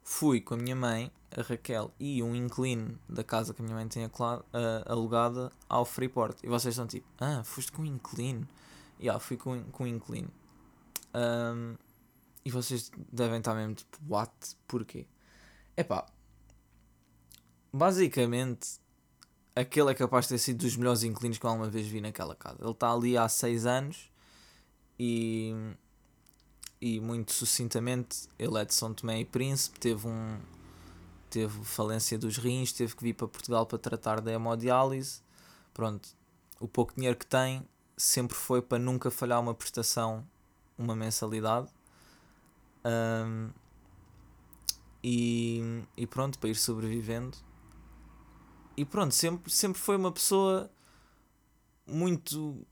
fui 0.03 0.41
com 0.41 0.55
a 0.55 0.57
minha 0.57 0.77
mãe, 0.77 1.11
a 1.37 1.43
Raquel 1.43 1.93
e 1.99 2.23
um 2.23 2.35
inclino 2.35 2.99
da 3.09 3.25
casa 3.25 3.53
que 3.53 3.61
a 3.63 3.65
minha 3.65 3.75
mãe 3.75 3.89
tinha 3.89 4.07
uh, 4.07 4.43
alugada 4.87 5.51
ao 5.69 5.85
Freeport. 5.85 6.39
E 6.43 6.49
vocês 6.49 6.75
estão 6.75 6.87
tipo, 6.87 7.07
ah, 7.19 7.43
foste 7.45 7.73
com 7.73 7.83
um 7.83 7.87
inclino? 7.87 8.47
E 8.99 9.07
yeah, 9.07 9.19
fui 9.19 9.37
com, 9.37 9.63
com 9.65 9.85
um 9.85 9.87
inclino. 9.87 10.31
Um, 11.15 11.77
e 12.45 12.51
vocês 12.51 12.91
devem 13.13 13.39
estar 13.39 13.55
mesmo 13.55 13.75
tipo, 13.75 13.99
what? 14.09 14.33
Porquê? 14.67 15.07
É 15.77 15.83
pá, 15.83 16.07
basicamente, 17.73 18.81
aquele 19.55 19.91
é 19.91 19.95
capaz 19.95 20.27
de 20.27 20.31
ter 20.31 20.39
sido 20.39 20.59
dos 20.59 20.77
melhores 20.77 21.03
inclinos 21.03 21.39
que 21.39 21.47
eu 21.47 21.51
alguma 21.51 21.69
vez 21.69 21.87
vi 21.87 22.01
naquela 22.01 22.35
casa. 22.35 22.59
Ele 22.61 22.71
está 22.71 22.93
ali 22.93 23.17
há 23.17 23.29
6 23.29 23.67
anos 23.67 24.12
e, 24.99 25.55
e 26.81 27.01
muito 27.01 27.33
sucintamente, 27.33 28.29
ele 28.39 28.59
é 28.59 28.65
de 28.65 28.75
São 28.75 28.93
Tomé 28.95 29.21
e 29.21 29.25
Príncipe, 29.25 29.79
teve 29.79 30.07
um 30.07 30.39
teve 31.31 31.65
falência 31.65 32.19
dos 32.19 32.37
rins, 32.37 32.73
teve 32.75 32.95
que 32.95 33.03
vir 33.03 33.15
para 33.15 33.27
Portugal 33.27 33.65
para 33.65 33.79
tratar 33.79 34.21
da 34.21 34.31
hemodiálise. 34.31 35.23
Pronto, 35.73 36.11
o 36.61 36.69
pouco 36.69 36.95
dinheiro 36.95 37.17
que 37.17 37.27
tem 37.27 37.67
sempre 37.97 38.37
foi 38.37 38.61
para 38.61 38.79
nunca 38.79 39.11
falhar 39.11 39.41
uma 39.41 39.55
prestação, 39.55 40.27
uma 40.77 40.95
mensalidade. 40.95 41.71
Um, 42.85 43.51
e, 45.03 45.85
e 45.97 46.07
pronto, 46.07 46.39
para 46.39 46.51
ir 46.51 46.55
sobrevivendo. 46.55 47.37
E 48.77 48.85
pronto, 48.85 49.15
sempre, 49.15 49.51
sempre 49.51 49.81
foi 49.81 49.97
uma 49.97 50.13
pessoa 50.13 50.71
muito. 51.87 52.67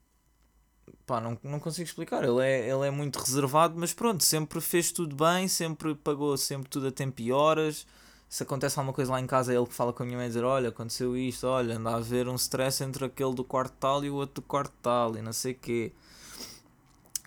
Pá, 1.10 1.20
não, 1.20 1.36
não 1.42 1.58
consigo 1.58 1.88
explicar. 1.88 2.22
Ele 2.22 2.40
é, 2.40 2.70
ele 2.70 2.86
é 2.86 2.90
muito 2.92 3.18
reservado, 3.18 3.74
mas 3.76 3.92
pronto, 3.92 4.22
sempre 4.22 4.60
fez 4.60 4.92
tudo 4.92 5.16
bem, 5.16 5.48
sempre 5.48 5.96
pagou 5.96 6.36
sempre 6.36 6.68
tudo 6.68 6.86
a 6.86 6.92
tempo 6.92 7.20
e 7.20 7.32
horas. 7.32 7.84
Se 8.28 8.44
acontece 8.44 8.78
alguma 8.78 8.94
coisa 8.94 9.10
lá 9.10 9.20
em 9.20 9.26
casa, 9.26 9.52
é 9.52 9.56
ele 9.56 9.66
que 9.66 9.74
fala 9.74 9.92
com 9.92 10.04
a 10.04 10.06
minha 10.06 10.16
mãe 10.16 10.26
e 10.26 10.28
dizer: 10.28 10.44
Olha, 10.44 10.68
aconteceu 10.68 11.16
isto, 11.16 11.48
olha, 11.48 11.76
anda 11.76 11.90
a 11.90 11.96
haver 11.96 12.28
um 12.28 12.36
stress 12.36 12.84
entre 12.84 13.06
aquele 13.06 13.34
do 13.34 13.42
quarto 13.42 13.74
tal 13.80 14.04
e 14.04 14.08
o 14.08 14.14
outro 14.14 14.36
do 14.36 14.42
quarto 14.42 14.72
tal, 14.80 15.16
e 15.16 15.20
não 15.20 15.32
sei 15.32 15.50
o 15.50 15.54
quê. 15.56 15.92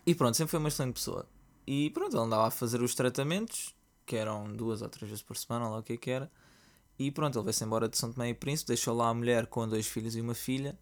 E 0.05 0.15
pronto, 0.15 0.37
sempre 0.37 0.51
foi 0.51 0.59
uma 0.61 0.69
excelente 0.69 0.93
pessoa. 0.93 1.25
E 1.67 1.89
pronto, 1.89 2.15
ele 2.15 2.23
andava 2.23 2.47
a 2.47 2.51
fazer 2.51 2.81
os 2.81 2.95
tratamentos, 2.95 3.75
que 4.05 4.15
eram 4.15 4.55
duas 4.55 4.81
ou 4.81 4.87
três 4.87 5.09
vezes 5.09 5.23
por 5.23 5.35
semana, 5.35 5.67
lá 5.67 5.79
o 5.79 5.83
que 5.83 5.91
é 5.91 5.97
que 5.97 6.09
era. 6.09 6.31
E 6.97 7.11
pronto, 7.11 7.37
ele 7.37 7.43
veio-se 7.43 7.65
embora 7.65 7.89
de 7.89 7.97
São 7.97 8.13
Tomé 8.13 8.29
e 8.29 8.33
Príncipe, 8.33 8.69
deixou 8.69 8.95
lá 8.95 9.09
a 9.09 9.13
mulher 9.13 9.47
com 9.47 9.67
dois 9.67 9.87
filhos 9.87 10.15
e 10.15 10.21
uma 10.21 10.33
filha. 10.33 10.79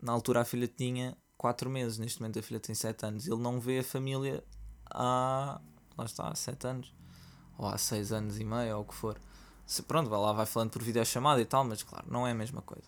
Na 0.00 0.12
altura 0.12 0.40
a 0.40 0.44
filha 0.46 0.66
tinha 0.66 1.14
4 1.40 1.70
meses, 1.70 1.96
neste 1.96 2.20
momento 2.20 2.38
a 2.38 2.42
filha 2.42 2.60
tem 2.60 2.74
7 2.74 3.06
anos. 3.06 3.26
Ele 3.26 3.40
não 3.40 3.58
vê 3.58 3.78
a 3.78 3.82
família 3.82 4.44
há. 4.90 5.58
lá 5.96 6.04
está, 6.04 6.28
há 6.28 6.34
7 6.34 6.66
anos. 6.66 6.94
Ou 7.56 7.66
há 7.66 7.78
6 7.78 8.12
anos 8.12 8.38
e 8.38 8.44
meio, 8.44 8.76
ou 8.76 8.82
o 8.82 8.84
que 8.84 8.94
for. 8.94 9.18
Se, 9.64 9.82
pronto, 9.82 10.10
vai 10.10 10.20
lá, 10.20 10.34
vai 10.34 10.44
falando 10.44 10.68
por 10.68 10.82
videochamada 10.82 11.40
e 11.40 11.46
tal, 11.46 11.64
mas 11.64 11.82
claro, 11.82 12.04
não 12.10 12.26
é 12.26 12.32
a 12.32 12.34
mesma 12.34 12.60
coisa. 12.60 12.84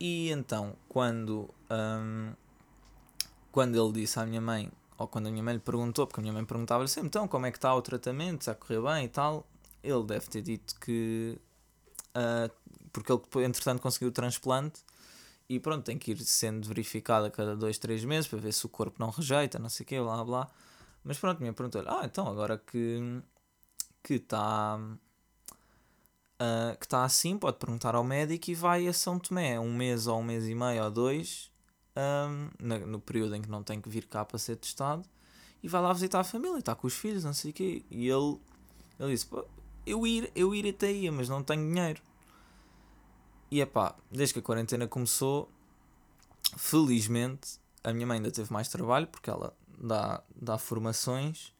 E 0.00 0.30
então, 0.30 0.74
quando. 0.88 1.50
Hum, 1.70 2.32
quando 3.52 3.76
ele 3.76 4.00
disse 4.00 4.18
à 4.18 4.24
minha 4.24 4.40
mãe, 4.40 4.72
ou 4.96 5.06
quando 5.06 5.26
a 5.26 5.30
minha 5.30 5.42
mãe 5.42 5.52
lhe 5.52 5.60
perguntou, 5.60 6.06
porque 6.06 6.20
a 6.20 6.22
minha 6.22 6.32
mãe 6.32 6.44
perguntava-lhe 6.46 6.88
sempre, 6.88 7.08
então, 7.08 7.28
como 7.28 7.44
é 7.44 7.50
que 7.50 7.58
está 7.58 7.74
o 7.74 7.82
tratamento, 7.82 8.44
se 8.44 8.50
a 8.50 8.54
correr 8.54 8.80
bem 8.80 9.04
e 9.04 9.08
tal, 9.08 9.46
ele 9.82 10.04
deve 10.04 10.26
ter 10.26 10.40
dito 10.40 10.74
que. 10.80 11.38
Uh, 12.16 12.50
porque 12.90 13.12
ele, 13.12 13.44
entretanto, 13.44 13.82
conseguiu 13.82 14.08
o 14.08 14.12
transplante 14.12 14.80
e 15.50 15.58
pronto, 15.58 15.84
tem 15.84 15.98
que 15.98 16.12
ir 16.12 16.18
sendo 16.20 16.68
verificado 16.68 17.26
a 17.26 17.30
cada 17.30 17.56
2, 17.56 17.76
3 17.76 18.04
meses 18.04 18.28
para 18.28 18.38
ver 18.38 18.52
se 18.52 18.64
o 18.64 18.68
corpo 18.68 18.96
não 19.00 19.10
rejeita, 19.10 19.58
não 19.58 19.68
sei 19.68 19.82
o 19.82 19.86
quê, 19.86 20.00
blá 20.00 20.24
blá. 20.24 20.48
Mas 21.02 21.18
pronto, 21.18 21.42
me 21.42 21.52
perguntou-lhe, 21.52 21.88
ah, 21.88 22.02
então 22.04 22.28
agora 22.28 22.56
que 22.56 23.20
que 24.00 24.14
está 24.14 24.78
uh, 26.40 26.78
que 26.78 26.86
está 26.86 27.04
assim, 27.04 27.36
pode 27.36 27.58
perguntar 27.58 27.96
ao 27.96 28.04
médico 28.04 28.48
e 28.48 28.54
vai 28.54 28.86
a 28.86 28.92
São 28.92 29.18
Tomé, 29.18 29.58
um 29.58 29.74
mês 29.74 30.06
ou 30.06 30.20
um 30.20 30.22
mês 30.22 30.46
e 30.46 30.54
meio 30.54 30.84
ou 30.84 30.90
dois, 30.90 31.50
um, 31.96 32.48
no, 32.64 32.86
no, 32.86 33.00
período 33.00 33.34
em 33.34 33.42
que 33.42 33.50
não 33.50 33.64
tem 33.64 33.80
que 33.80 33.88
vir 33.88 34.06
cá 34.06 34.24
para 34.24 34.38
ser 34.38 34.54
testado, 34.54 35.04
e 35.62 35.68
vai 35.68 35.82
lá 35.82 35.92
visitar 35.92 36.20
a 36.20 36.24
família, 36.24 36.58
está 36.60 36.76
com 36.76 36.86
os 36.86 36.94
filhos, 36.94 37.24
não 37.24 37.34
sei 37.34 37.50
o 37.50 37.54
quê. 37.54 37.84
E 37.90 38.08
ele, 38.08 38.38
ele 39.00 39.12
disse, 39.12 39.26
eu 39.84 40.06
ir, 40.06 40.30
eu 40.36 40.54
ir 40.54 40.68
até 40.68 40.92
ia, 40.92 41.10
mas 41.10 41.28
não 41.28 41.42
tenho 41.42 41.66
dinheiro. 41.66 42.00
E 43.50 43.60
é 43.60 43.66
pá, 43.66 43.96
desde 44.10 44.34
que 44.34 44.38
a 44.38 44.42
quarentena 44.42 44.86
começou, 44.86 45.50
felizmente, 46.56 47.58
a 47.82 47.92
minha 47.92 48.06
mãe 48.06 48.18
ainda 48.18 48.30
teve 48.30 48.52
mais 48.52 48.68
trabalho, 48.68 49.06
porque 49.06 49.28
ela 49.28 49.56
dá, 49.78 50.22
dá 50.34 50.56
formações 50.56 51.52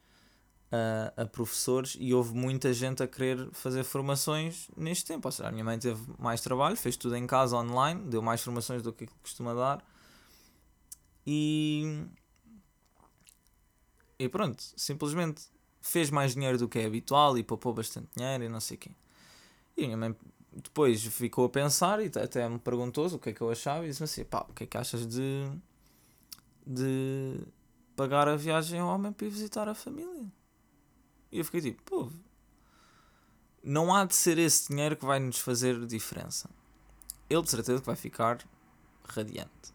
a, 0.71 1.23
a 1.23 1.27
professores 1.27 1.97
e 1.99 2.15
houve 2.15 2.35
muita 2.35 2.73
gente 2.73 3.03
a 3.03 3.09
querer 3.09 3.49
fazer 3.53 3.83
formações 3.83 4.69
neste 4.77 5.05
tempo. 5.05 5.27
Ou 5.27 5.33
seja, 5.33 5.49
a 5.49 5.53
minha 5.53 5.65
mãe 5.65 5.79
teve 5.79 6.01
mais 6.19 6.41
trabalho, 6.41 6.77
fez 6.77 6.97
tudo 6.97 7.17
em 7.17 7.27
casa 7.27 7.57
online, 7.57 8.03
deu 8.09 8.23
mais 8.23 8.41
formações 8.41 8.83
do 8.83 8.93
que 8.93 9.07
costuma 9.23 9.55
dar. 9.55 9.85
E. 11.27 12.05
E 14.19 14.29
pronto, 14.29 14.63
simplesmente 14.77 15.43
fez 15.81 16.11
mais 16.11 16.35
dinheiro 16.35 16.59
do 16.59 16.69
que 16.69 16.79
é 16.79 16.85
habitual 16.85 17.39
e 17.39 17.43
poupou 17.43 17.73
bastante 17.73 18.09
dinheiro 18.15 18.45
e 18.45 18.49
não 18.49 18.61
sei 18.61 18.77
o 18.77 18.81
quê. 18.81 18.91
E 19.77 19.85
a 19.85 19.87
minha 19.87 19.97
mãe 19.97 20.17
depois 20.53 21.03
ficou 21.05 21.45
a 21.45 21.49
pensar 21.49 22.01
e 22.01 22.07
até 22.07 22.49
me 22.49 22.59
perguntou 22.59 23.07
o 23.07 23.19
que 23.19 23.31
é 23.31 23.33
que 23.33 23.41
eu 23.41 23.51
achava 23.51 23.85
e 23.85 23.89
disse-me 23.89 24.05
assim: 24.05 24.25
pá, 24.25 24.45
o 24.49 24.53
que 24.53 24.65
é 24.65 24.67
que 24.67 24.77
achas 24.77 25.07
de. 25.07 25.51
de 26.67 27.39
pagar 27.95 28.29
a 28.29 28.37
viagem 28.37 28.81
ao 28.81 28.89
homem 28.89 29.13
para 29.13 29.27
ir 29.27 29.31
visitar 29.31 29.69
a 29.69 29.75
família? 29.75 30.27
E 31.31 31.39
eu 31.39 31.45
fiquei 31.45 31.61
tipo, 31.61 31.83
pô, 31.85 32.13
não 33.63 33.95
há 33.95 34.05
de 34.05 34.15
ser 34.15 34.39
esse 34.39 34.69
dinheiro 34.69 34.97
que 34.97 35.05
vai 35.05 35.21
nos 35.21 35.39
fazer 35.39 35.87
diferença. 35.87 36.51
Ele 37.29 37.43
de 37.43 37.51
certeza 37.51 37.81
que 37.81 37.87
vai 37.87 37.97
ficar 37.97 38.39
radiante. 39.05 39.73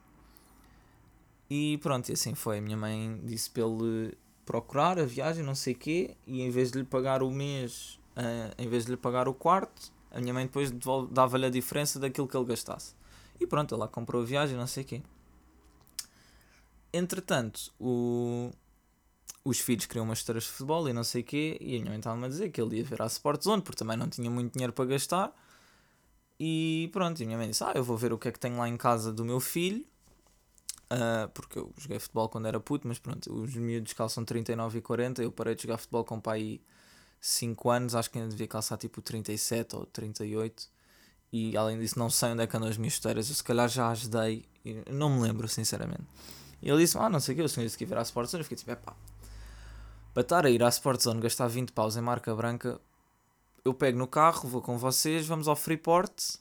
E 1.49 1.77
pronto, 1.77 2.09
e 2.09 2.13
assim 2.13 2.35
foi. 2.35 2.57
A 2.57 2.61
minha 2.61 2.75
mãe 2.75 3.21
disse 3.23 3.49
para 3.49 3.63
ele 3.63 4.17
procurar 4.45 4.99
a 4.99 5.05
viagem, 5.05 5.43
não 5.43 5.55
sei 5.55 5.73
o 5.73 5.77
quê, 5.77 6.17
e 6.27 6.41
em 6.41 6.49
vez 6.49 6.71
de 6.71 6.79
lhe 6.79 6.83
pagar 6.83 7.23
o 7.23 7.31
mês, 7.31 7.99
uh, 8.17 8.53
em 8.57 8.67
vez 8.67 8.85
de 8.85 8.91
lhe 8.91 8.97
pagar 8.97 9.27
o 9.27 9.33
quarto, 9.33 9.93
a 10.15 10.21
minha 10.21 10.33
mãe 10.33 10.45
depois 10.45 10.71
dava-lhe 11.11 11.45
a 11.45 11.49
diferença 11.49 11.99
daquilo 11.99 12.27
que 12.27 12.35
ele 12.37 12.45
gastasse. 12.45 12.95
E 13.37 13.45
pronto, 13.45 13.75
lá 13.75 13.85
comprou 13.85 14.21
a 14.21 14.25
viagem, 14.25 14.57
não 14.57 14.65
sei 14.65 14.83
o 14.83 14.85
quê. 14.85 15.01
Entretanto, 16.93 17.73
o, 17.77 18.49
os 19.43 19.59
filhos 19.59 19.85
queriam 19.85 20.05
umas 20.05 20.19
esteiras 20.19 20.43
de 20.45 20.51
futebol 20.51 20.87
e 20.87 20.93
não 20.93 21.03
sei 21.03 21.21
o 21.21 21.25
quê, 21.25 21.57
e 21.59 21.75
a 21.75 21.79
minha 21.79 21.89
mãe 21.89 21.97
estava-me 21.97 22.25
a 22.25 22.29
dizer 22.29 22.49
que 22.49 22.61
ele 22.61 22.77
ia 22.77 22.83
ver 22.85 23.01
à 23.01 23.07
Sport 23.07 23.43
Zone, 23.43 23.61
porque 23.61 23.77
também 23.77 23.97
não 23.97 24.07
tinha 24.07 24.31
muito 24.31 24.53
dinheiro 24.53 24.71
para 24.71 24.85
gastar. 24.85 25.35
E 26.39 26.89
pronto, 26.93 27.19
e 27.19 27.23
a 27.23 27.25
minha 27.25 27.37
mãe 27.37 27.49
disse: 27.49 27.63
Ah, 27.65 27.73
eu 27.75 27.83
vou 27.83 27.97
ver 27.97 28.13
o 28.13 28.17
que 28.17 28.29
é 28.29 28.31
que 28.31 28.39
tenho 28.39 28.57
lá 28.57 28.69
em 28.69 28.77
casa 28.77 29.11
do 29.11 29.25
meu 29.25 29.41
filho, 29.41 29.85
uh, 30.93 31.27
porque 31.33 31.59
eu 31.59 31.73
joguei 31.77 31.99
futebol 31.99 32.29
quando 32.29 32.47
era 32.47 32.59
puto, 32.59 32.87
mas 32.87 32.99
pronto, 32.99 33.33
os 33.33 33.53
miúdos 33.55 33.91
calçam 33.91 34.23
39 34.23 34.79
e 34.79 34.81
40, 34.81 35.23
eu 35.23 35.31
parei 35.31 35.55
de 35.55 35.63
jogar 35.63 35.77
futebol 35.77 36.05
com 36.05 36.15
o 36.17 36.21
pai 36.21 36.61
5 37.19 37.69
anos, 37.69 37.95
acho 37.95 38.09
que 38.09 38.17
ainda 38.17 38.29
devia 38.29 38.47
calçar 38.47 38.77
tipo 38.77 39.01
37 39.01 39.75
ou 39.75 39.85
38. 39.85 40.69
E 41.31 41.57
além 41.57 41.79
disso, 41.79 41.99
não 41.99 42.09
sei 42.09 42.29
onde 42.29 42.43
é 42.43 42.47
que 42.47 42.55
andam 42.55 42.69
as 42.69 42.77
minhas 42.77 42.93
esteiras, 42.93 43.29
eu 43.29 43.35
se 43.35 43.43
calhar 43.43 43.67
já 43.67 43.91
as 43.91 44.07
dei, 44.07 44.45
não 44.91 45.09
me 45.09 45.21
lembro, 45.21 45.47
sinceramente. 45.47 46.03
E 46.61 46.69
ele 46.69 46.79
disse: 46.79 46.97
Ah, 46.97 47.09
não 47.09 47.19
sei 47.19 47.33
o 47.33 47.37
que, 47.37 47.43
o 47.43 47.49
senhor 47.49 47.65
disse 47.65 47.77
que 47.77 47.83
ia 47.83 47.87
ver 47.87 47.97
à 47.97 48.01
Sport 48.01 48.29
Zone, 48.29 48.41
eu 48.41 48.45
fiquei 48.45 48.57
tipo: 48.57 48.71
É 48.71 48.75
pá 48.75 48.95
para 50.15 50.21
estar 50.21 50.45
a 50.45 50.49
ir 50.49 50.63
à 50.63 50.69
Sportzone 50.69 51.19
gastar 51.19 51.47
20 51.49 51.73
paus 51.73 51.97
em 51.97 52.01
marca 52.01 52.33
branca, 52.33 52.79
eu 53.65 53.73
pego 53.73 53.97
no 53.97 54.07
carro, 54.07 54.47
vou 54.47 54.61
com 54.61 54.77
vocês, 54.77 55.27
vamos 55.27 55.45
ao 55.45 55.57
Freeport 55.57 56.37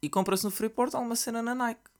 e 0.00 0.08
compra-se 0.08 0.44
no 0.44 0.50
Freeport 0.52 0.94
alguma 0.94 1.16
cena 1.16 1.42
na 1.42 1.56
Nike. 1.56 1.90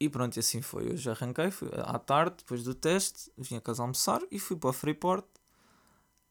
E 0.00 0.08
pronto, 0.08 0.38
e 0.38 0.40
assim 0.40 0.62
foi. 0.62 0.92
Eu 0.92 0.96
já 0.96 1.12
arranquei, 1.12 1.50
fui 1.50 1.68
à 1.74 1.98
tarde, 1.98 2.36
depois 2.38 2.64
do 2.64 2.74
teste, 2.74 3.30
vim 3.36 3.56
a 3.56 3.60
casa 3.60 3.82
almoçar 3.82 4.22
e 4.30 4.38
fui 4.38 4.56
para 4.56 4.70
o 4.70 4.72
Freeport 4.72 5.26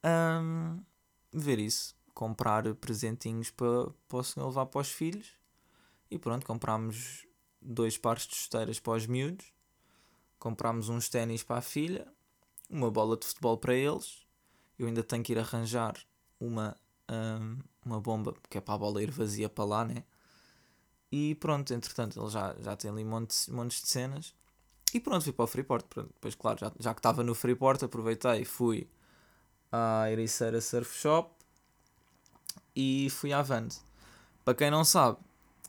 um, 0.05 0.83
ver 1.31 1.59
isso. 1.59 1.95
Comprar 2.13 2.73
presentinhos 2.75 3.51
para, 3.51 3.89
para 4.07 4.17
o 4.17 4.23
senhor 4.23 4.47
levar 4.47 4.65
para 4.65 4.81
os 4.81 4.91
filhos. 4.91 5.27
E 6.09 6.17
pronto, 6.17 6.45
comprámos 6.45 7.27
dois 7.61 7.97
pares 7.97 8.25
de 8.27 8.35
chuteiras 8.35 8.79
para 8.79 8.93
os 8.93 9.05
miúdos. 9.05 9.53
Comprámos 10.39 10.89
uns 10.89 11.09
ténis 11.09 11.43
para 11.43 11.57
a 11.57 11.61
filha 11.61 12.07
uma 12.69 12.91
bola 12.91 13.17
de 13.17 13.25
futebol 13.25 13.57
para 13.57 13.73
eles. 13.73 14.25
Eu 14.77 14.87
ainda 14.87 15.03
tenho 15.03 15.23
que 15.23 15.31
ir 15.31 15.39
arranjar 15.39 15.95
uma, 16.39 16.75
um, 17.09 17.59
uma 17.85 17.99
bomba, 17.99 18.33
que 18.49 18.57
é 18.57 18.61
para 18.61 18.75
a 18.75 18.77
bola 18.77 19.01
ir 19.01 19.11
vazia 19.11 19.49
para 19.49 19.65
lá, 19.65 19.85
né? 19.85 20.03
E 21.11 21.35
pronto, 21.35 21.73
entretanto, 21.73 22.19
ele 22.19 22.29
já, 22.29 22.55
já 22.59 22.75
tem 22.75 22.91
ali 22.91 23.03
montes, 23.03 23.47
montes 23.47 23.81
de 23.81 23.87
cenas. 23.87 24.35
E 24.93 24.99
pronto, 24.99 25.23
fui 25.23 25.33
para 25.33 25.45
o 25.45 25.47
Freeport. 25.47 25.85
Pronto, 25.87 26.13
depois, 26.13 26.35
claro, 26.35 26.59
já, 26.59 26.71
já 26.79 26.93
que 26.93 26.99
estava 26.99 27.23
no 27.23 27.33
Freeport, 27.33 27.83
aproveitei 27.83 28.45
fui 28.45 28.89
à 29.71 30.09
Ericeira 30.11 30.61
Surf 30.61 30.97
Shop 30.97 31.31
e 32.75 33.09
fui 33.09 33.33
à 33.33 33.41
Vans. 33.41 33.83
Para 34.45 34.55
quem 34.55 34.71
não 34.71 34.85
sabe, 34.85 35.17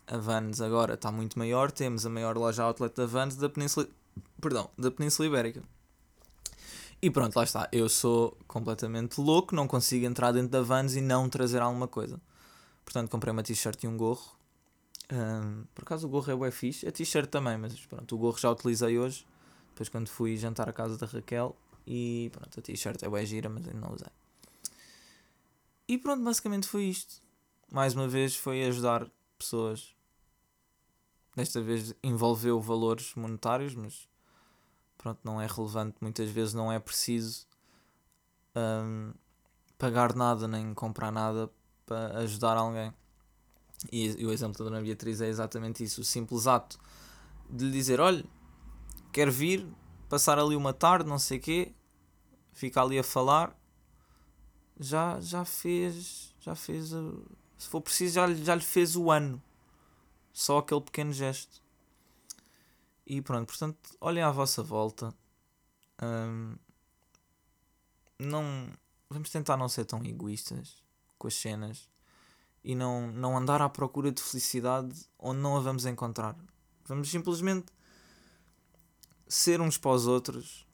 a 0.06 0.16
Vans 0.16 0.60
agora 0.60 0.94
está 0.94 1.10
muito 1.10 1.38
maior. 1.38 1.70
Temos 1.70 2.06
a 2.06 2.10
maior 2.10 2.36
loja 2.36 2.62
outlet 2.62 2.94
da 2.94 3.06
Vans 3.06 3.36
da 3.36 3.48
Península, 3.48 3.88
perdão, 4.40 4.70
da 4.76 4.90
Península 4.90 5.26
Ibérica. 5.26 5.62
E 7.00 7.10
pronto, 7.10 7.36
lá 7.36 7.44
está. 7.44 7.68
Eu 7.70 7.88
sou 7.88 8.36
completamente 8.46 9.20
louco, 9.20 9.54
não 9.54 9.68
consigo 9.68 10.04
entrar 10.04 10.32
dentro 10.32 10.50
da 10.50 10.62
Vans 10.62 10.96
e 10.96 11.00
não 11.00 11.28
trazer 11.28 11.62
alguma 11.62 11.86
coisa. 11.86 12.20
Portanto, 12.84 13.10
comprei 13.10 13.32
uma 13.32 13.42
t-shirt 13.42 13.84
e 13.84 13.88
um 13.88 13.96
gorro. 13.96 14.36
Um, 15.10 15.64
por 15.74 15.82
acaso 15.82 16.06
o 16.06 16.10
gorro 16.10 16.30
é 16.30 16.48
o 16.48 16.52
fixe, 16.52 16.86
a 16.86 16.92
t-shirt 16.92 17.30
também, 17.30 17.56
mas 17.56 17.74
pronto, 17.86 18.14
o 18.14 18.18
gorro 18.18 18.38
já 18.38 18.50
utilizei 18.50 18.98
hoje. 18.98 19.26
Depois 19.70 19.88
quando 19.88 20.08
fui 20.08 20.36
jantar 20.36 20.68
à 20.68 20.72
casa 20.72 20.98
da 20.98 21.06
Raquel. 21.06 21.56
E 21.90 22.28
pronto, 22.32 22.60
a 22.60 22.62
t-shirt 22.62 23.02
é 23.02 23.08
bué 23.08 23.24
gira, 23.24 23.48
mas 23.48 23.66
ainda 23.66 23.80
não 23.80 23.94
usei. 23.94 24.12
E 25.88 25.96
pronto, 25.96 26.22
basicamente 26.22 26.68
foi 26.68 26.84
isto. 26.84 27.22
Mais 27.72 27.94
uma 27.94 28.06
vez 28.06 28.36
foi 28.36 28.62
ajudar 28.64 29.10
pessoas. 29.38 29.96
Desta 31.34 31.62
vez 31.62 31.94
envolveu 32.02 32.60
valores 32.60 33.14
monetários, 33.14 33.74
mas 33.74 34.06
pronto, 34.98 35.20
não 35.24 35.40
é 35.40 35.46
relevante, 35.46 35.96
muitas 36.02 36.28
vezes 36.28 36.52
não 36.52 36.70
é 36.70 36.78
preciso 36.78 37.46
um, 38.54 39.14
pagar 39.78 40.14
nada 40.14 40.46
nem 40.46 40.74
comprar 40.74 41.10
nada 41.10 41.50
para 41.86 42.18
ajudar 42.18 42.58
alguém. 42.58 42.92
E, 43.90 44.08
e, 44.20 44.26
o 44.26 44.32
exemplo 44.32 44.58
da 44.58 44.64
Dona 44.64 44.82
Beatriz 44.82 45.22
é 45.22 45.28
exatamente 45.28 45.82
isso: 45.82 46.02
o 46.02 46.04
simples 46.04 46.46
ato 46.46 46.78
de 47.48 47.64
lhe 47.64 47.70
dizer: 47.70 47.98
olha, 47.98 48.22
quer 49.10 49.30
vir, 49.30 49.66
passar 50.06 50.38
ali 50.38 50.54
uma 50.54 50.74
tarde, 50.74 51.08
não 51.08 51.18
sei 51.18 51.38
o 51.38 51.40
quê, 51.40 51.74
fica 52.58 52.82
ali 52.82 52.98
a 52.98 53.04
falar, 53.04 53.56
já, 54.78 55.20
já 55.20 55.44
fez. 55.44 56.34
Já 56.40 56.54
fez. 56.54 56.90
Se 57.56 57.68
for 57.68 57.80
preciso, 57.80 58.14
já, 58.14 58.34
já 58.34 58.54
lhe 58.54 58.62
fez 58.62 58.96
o 58.96 59.10
ano. 59.10 59.40
Só 60.32 60.58
aquele 60.58 60.80
pequeno 60.80 61.12
gesto. 61.12 61.62
E 63.06 63.22
pronto, 63.22 63.46
portanto, 63.46 63.96
olhem 64.00 64.22
à 64.22 64.30
vossa 64.30 64.62
volta. 64.62 65.14
Não. 68.18 68.70
Vamos 69.08 69.30
tentar 69.30 69.56
não 69.56 69.68
ser 69.68 69.84
tão 69.84 70.04
egoístas 70.04 70.82
com 71.16 71.28
as 71.28 71.34
cenas 71.34 71.88
e 72.62 72.74
não, 72.74 73.10
não 73.10 73.38
andar 73.38 73.62
à 73.62 73.68
procura 73.68 74.12
de 74.12 74.20
felicidade 74.20 75.08
onde 75.18 75.40
não 75.40 75.56
a 75.56 75.60
vamos 75.60 75.86
encontrar. 75.86 76.36
Vamos 76.84 77.10
simplesmente 77.10 77.72
ser 79.26 79.62
uns 79.62 79.78
para 79.78 79.92
os 79.92 80.06
outros 80.06 80.67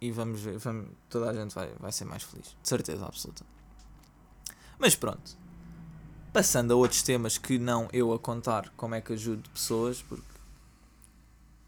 e 0.00 0.10
vamos 0.10 0.40
ver, 0.40 0.58
vamos, 0.58 0.90
toda 1.08 1.30
a 1.30 1.34
gente 1.34 1.54
vai, 1.54 1.70
vai 1.78 1.92
ser 1.92 2.04
mais 2.04 2.22
feliz, 2.22 2.56
de 2.62 2.68
certeza 2.68 3.04
absoluta. 3.04 3.44
Mas 4.78 4.94
pronto, 4.94 5.36
passando 6.32 6.72
a 6.72 6.76
outros 6.76 7.02
temas 7.02 7.36
que 7.36 7.58
não 7.58 7.88
eu 7.92 8.12
a 8.12 8.18
contar 8.18 8.70
como 8.76 8.94
é 8.94 9.00
que 9.00 9.12
ajudo 9.12 9.48
pessoas, 9.50 10.02
porque 10.02 10.38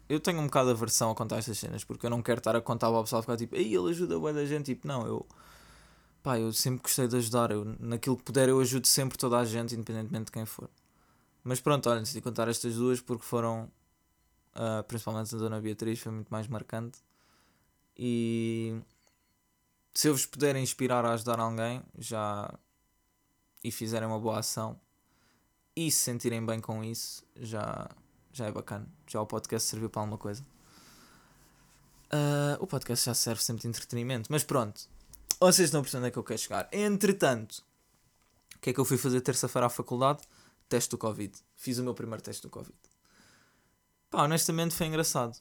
eu 0.07 0.19
tenho 0.19 0.39
um 0.39 0.45
bocado 0.45 0.67
de 0.67 0.75
aversão 0.75 1.11
a 1.11 1.15
contar 1.15 1.37
estas 1.37 1.57
cenas, 1.57 1.83
porque 1.83 2.05
eu 2.05 2.09
não 2.09 2.21
quero 2.21 2.39
estar 2.39 2.55
a 2.55 2.61
contar 2.61 2.87
para 2.89 2.99
o 2.99 3.03
pessoal 3.03 3.21
ficar 3.21 3.37
tipo, 3.37 3.55
ei, 3.55 3.75
ele 3.75 3.89
ajuda 3.89 4.15
a 4.15 4.31
da 4.31 4.45
gente, 4.45 4.65
tipo, 4.65 4.87
não, 4.87 5.05
eu 5.05 5.25
pá, 6.21 6.39
eu 6.39 6.53
sempre 6.53 6.81
gostei 6.83 7.07
de 7.07 7.15
ajudar, 7.17 7.51
eu, 7.51 7.65
naquilo 7.79 8.17
que 8.17 8.23
puder 8.23 8.49
eu 8.49 8.59
ajudo 8.59 8.87
sempre 8.87 9.17
toda 9.17 9.37
a 9.37 9.45
gente, 9.45 9.75
independentemente 9.75 10.25
de 10.25 10.31
quem 10.31 10.45
for. 10.45 10.69
Mas 11.43 11.59
pronto, 11.59 11.89
olha, 11.89 12.01
decidi 12.01 12.21
contar 12.21 12.47
estas 12.47 12.75
duas 12.75 13.01
porque 13.01 13.23
foram, 13.23 13.71
uh, 14.55 14.83
principalmente 14.87 15.33
a 15.35 15.37
Dona 15.37 15.59
Beatriz, 15.59 15.99
foi 15.99 16.11
muito 16.11 16.29
mais 16.29 16.47
marcante. 16.47 16.99
E 17.97 18.81
se 19.93 20.07
eu 20.07 20.13
vos 20.13 20.25
puder 20.25 20.55
inspirar 20.55 21.05
a 21.05 21.13
ajudar 21.13 21.39
alguém, 21.39 21.83
já 21.97 22.53
e 23.63 23.71
fizerem 23.71 24.07
uma 24.07 24.19
boa 24.19 24.39
ação 24.39 24.79
e 25.75 25.91
se 25.91 25.99
sentirem 25.99 26.45
bem 26.45 26.59
com 26.59 26.83
isso, 26.83 27.23
já, 27.35 27.89
já 28.33 28.47
é 28.47 28.51
bacana. 28.51 28.87
Já 29.07 29.21
o 29.21 29.25
podcast 29.25 29.69
serviu 29.69 29.89
para 29.89 30.01
alguma 30.01 30.17
coisa. 30.17 30.43
Uh, 32.13 32.59
o 32.59 32.67
podcast 32.67 33.05
já 33.05 33.13
serve 33.13 33.41
sempre 33.41 33.61
de 33.61 33.67
entretenimento, 33.69 34.29
mas 34.29 34.43
pronto, 34.43 34.81
vocês 35.39 35.73
onde 35.73 36.07
é 36.07 36.11
que 36.11 36.17
eu 36.17 36.23
quero 36.23 36.39
chegar. 36.39 36.67
Entretanto, 36.71 37.63
o 38.55 38.59
que 38.59 38.69
é 38.69 38.73
que 38.73 38.79
eu 38.79 38.85
fui 38.85 38.97
fazer 38.97 39.21
terça-feira 39.21 39.65
à 39.67 39.69
faculdade? 39.69 40.21
Teste 40.67 40.91
do 40.91 40.97
Covid. 40.97 41.33
Fiz 41.55 41.77
o 41.77 41.83
meu 41.83 41.93
primeiro 41.93 42.21
teste 42.21 42.43
do 42.43 42.49
Covid. 42.49 42.77
Pá, 44.09 44.23
honestamente 44.23 44.75
foi 44.75 44.87
engraçado. 44.87 45.37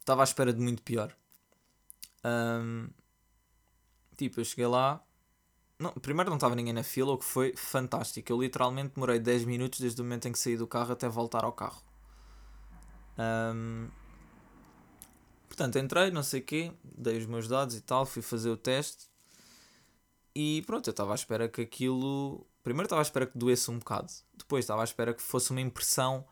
Estava 0.00 0.22
à 0.22 0.24
espera 0.24 0.52
de 0.52 0.60
muito 0.60 0.82
pior. 0.82 1.16
Um, 2.28 2.88
tipo, 4.16 4.40
eu 4.40 4.44
cheguei 4.44 4.66
lá. 4.66 5.02
Não, 5.78 5.92
primeiro 5.92 6.28
não 6.28 6.36
estava 6.36 6.54
ninguém 6.54 6.72
na 6.72 6.82
fila, 6.82 7.12
o 7.12 7.18
que 7.18 7.24
foi 7.24 7.54
fantástico. 7.56 8.32
Eu 8.32 8.40
literalmente 8.40 8.94
demorei 8.94 9.18
10 9.18 9.44
minutos 9.44 9.80
desde 9.80 10.00
o 10.00 10.04
momento 10.04 10.26
em 10.26 10.32
que 10.32 10.38
saí 10.38 10.56
do 10.56 10.66
carro 10.66 10.92
até 10.92 11.08
voltar 11.08 11.44
ao 11.44 11.52
carro. 11.52 11.82
Um, 13.18 13.88
portanto, 15.48 15.78
entrei, 15.78 16.10
não 16.10 16.22
sei 16.22 16.40
o 16.40 16.44
quê, 16.44 16.72
dei 16.84 17.18
os 17.18 17.26
meus 17.26 17.48
dados 17.48 17.76
e 17.76 17.80
tal, 17.80 18.04
fui 18.04 18.22
fazer 18.22 18.50
o 18.50 18.56
teste. 18.56 19.06
E 20.34 20.62
pronto, 20.62 20.88
eu 20.88 20.92
estava 20.92 21.12
à 21.12 21.14
espera 21.14 21.48
que 21.48 21.62
aquilo. 21.62 22.46
Primeiro 22.62 22.86
estava 22.86 23.00
à 23.00 23.04
espera 23.04 23.26
que 23.26 23.38
doesse 23.38 23.70
um 23.70 23.78
bocado. 23.78 24.12
Depois 24.36 24.64
estava 24.64 24.82
à 24.82 24.84
espera 24.84 25.14
que 25.14 25.22
fosse 25.22 25.50
uma 25.50 25.60
impressão 25.60 26.24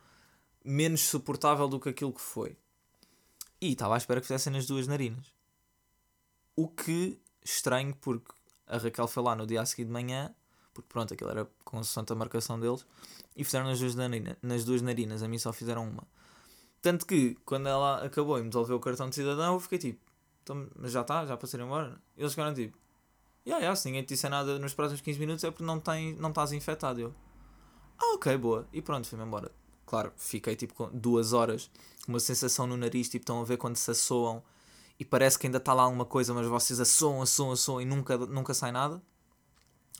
menos 0.64 1.02
suportável 1.02 1.68
do 1.68 1.80
que 1.80 1.88
aquilo 1.88 2.12
que 2.12 2.20
foi. 2.20 2.56
E 3.60 3.72
estava 3.72 3.94
à 3.94 3.96
espera 3.96 4.20
que 4.20 4.26
fizessem 4.26 4.52
nas 4.52 4.66
duas 4.66 4.86
narinas. 4.86 5.35
O 6.56 6.66
que 6.68 7.20
estranho, 7.44 7.94
porque 8.00 8.32
a 8.66 8.78
Raquel 8.78 9.06
foi 9.06 9.22
lá 9.22 9.36
no 9.36 9.46
dia 9.46 9.60
a 9.60 9.66
seguir 9.66 9.84
de 9.84 9.92
manhã, 9.92 10.34
porque 10.74 10.88
pronto, 10.88 11.14
aquilo 11.14 11.30
era 11.30 11.48
com 11.64 11.78
a 11.78 12.14
marcação 12.14 12.58
deles, 12.58 12.84
e 13.36 13.44
fizeram 13.44 13.66
nas 13.66 13.78
duas, 13.78 13.94
narinas, 13.94 14.36
nas 14.42 14.64
duas 14.64 14.82
narinas. 14.82 15.22
A 15.22 15.28
mim 15.28 15.38
só 15.38 15.52
fizeram 15.52 15.88
uma. 15.88 16.04
Tanto 16.82 17.06
que, 17.06 17.36
quando 17.44 17.68
ela 17.68 18.04
acabou 18.04 18.38
e 18.38 18.42
me 18.42 18.48
devolveu 18.48 18.76
o 18.76 18.80
cartão 18.80 19.08
de 19.08 19.14
cidadão, 19.14 19.54
eu 19.54 19.60
fiquei 19.60 19.78
tipo, 19.78 20.00
então, 20.42 20.68
mas 20.76 20.92
já 20.92 21.02
está, 21.02 21.26
já 21.26 21.36
para 21.36 21.46
ser 21.46 21.60
embora. 21.60 22.00
Eles 22.16 22.32
ficaram 22.32 22.54
tipo, 22.54 22.76
yeah, 23.46 23.60
yeah, 23.60 23.76
se 23.76 23.88
ninguém 23.88 24.02
te 24.02 24.14
disser 24.14 24.30
nada 24.30 24.58
nos 24.58 24.74
próximos 24.74 25.00
15 25.00 25.18
minutos 25.18 25.44
é 25.44 25.50
porque 25.50 25.64
não, 25.64 25.80
tem, 25.80 26.14
não 26.16 26.30
estás 26.30 26.52
infectado. 26.52 27.00
Eu, 27.00 27.14
ah, 27.98 28.14
ok, 28.14 28.36
boa. 28.36 28.68
E 28.72 28.80
pronto, 28.80 29.06
fui-me 29.08 29.24
embora. 29.24 29.50
Claro, 29.84 30.12
fiquei 30.16 30.56
tipo 30.56 30.90
duas 30.92 31.32
horas 31.32 31.70
com 32.04 32.12
uma 32.12 32.20
sensação 32.20 32.66
no 32.66 32.76
nariz, 32.76 33.08
tipo, 33.08 33.22
estão 33.22 33.40
a 33.40 33.44
ver 33.44 33.56
quando 33.56 33.76
se 33.76 33.90
assoam 33.90 34.42
e 34.98 35.04
parece 35.04 35.38
que 35.38 35.46
ainda 35.46 35.58
está 35.58 35.72
lá 35.74 35.82
alguma 35.82 36.04
coisa, 36.04 36.32
mas 36.32 36.46
vocês 36.46 36.80
assoam, 36.80 37.22
assoam, 37.22 37.52
assoam 37.52 37.80
e 37.80 37.84
nunca, 37.84 38.16
nunca 38.16 38.54
sai 38.54 38.72
nada. 38.72 39.02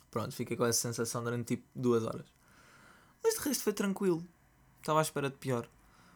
Pronto, 0.09 0.33
fiquei 0.33 0.57
com 0.57 0.65
essa 0.65 0.79
sensação 0.79 1.23
durante 1.23 1.55
tipo 1.55 1.67
duas 1.75 2.03
horas. 2.03 2.25
Mas 3.23 3.35
de 3.35 3.41
resto 3.41 3.63
foi 3.63 3.73
tranquilo. 3.73 4.25
Estava 4.79 4.99
à 4.99 5.01
espera 5.01 5.29
de 5.29 5.37
pior. 5.37 5.69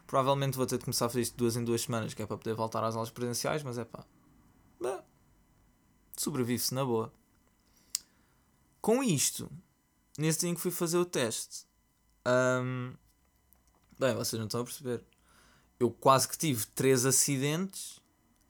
Provavelmente 0.06 0.56
vou 0.56 0.66
ter 0.66 0.78
de 0.78 0.84
começar 0.84 1.06
a 1.06 1.08
fazer 1.08 1.22
isto 1.22 1.36
duas 1.36 1.56
em 1.56 1.64
duas 1.64 1.82
semanas, 1.82 2.12
que 2.14 2.22
é 2.22 2.26
para 2.26 2.36
poder 2.36 2.54
voltar 2.54 2.82
às 2.82 2.94
aulas 2.94 3.10
presenciais, 3.10 3.62
mas 3.62 3.78
é 3.78 3.84
pá. 3.84 4.04
Sobrevive-se 6.16 6.74
na 6.74 6.84
boa. 6.84 7.12
Com 8.80 9.02
isto, 9.02 9.50
nesse 10.18 10.40
dia 10.40 10.50
em 10.50 10.54
que 10.54 10.60
fui 10.60 10.70
fazer 10.70 10.98
o 10.98 11.04
teste, 11.04 11.64
um, 12.26 12.94
bem, 13.98 14.14
vocês 14.14 14.38
não 14.38 14.46
estão 14.46 14.60
a 14.60 14.64
perceber. 14.64 15.04
Eu 15.78 15.90
quase 15.90 16.28
que 16.28 16.36
tive 16.36 16.66
três 16.66 17.06
acidentes 17.06 18.01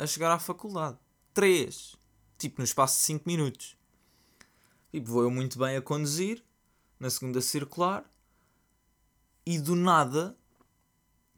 a 0.02 0.06
chegar 0.06 0.32
à 0.32 0.38
faculdade. 0.38 0.98
Três! 1.32 1.96
Tipo, 2.38 2.60
no 2.60 2.64
espaço 2.64 2.98
de 2.98 3.06
5 3.06 3.24
minutos. 3.26 3.76
Tipo, 4.90 5.10
vou 5.10 5.22
eu 5.22 5.30
muito 5.30 5.58
bem 5.58 5.76
a 5.76 5.82
conduzir, 5.82 6.44
na 6.98 7.08
segunda 7.08 7.40
circular, 7.40 8.04
e 9.44 9.58
do 9.58 9.74
nada 9.74 10.36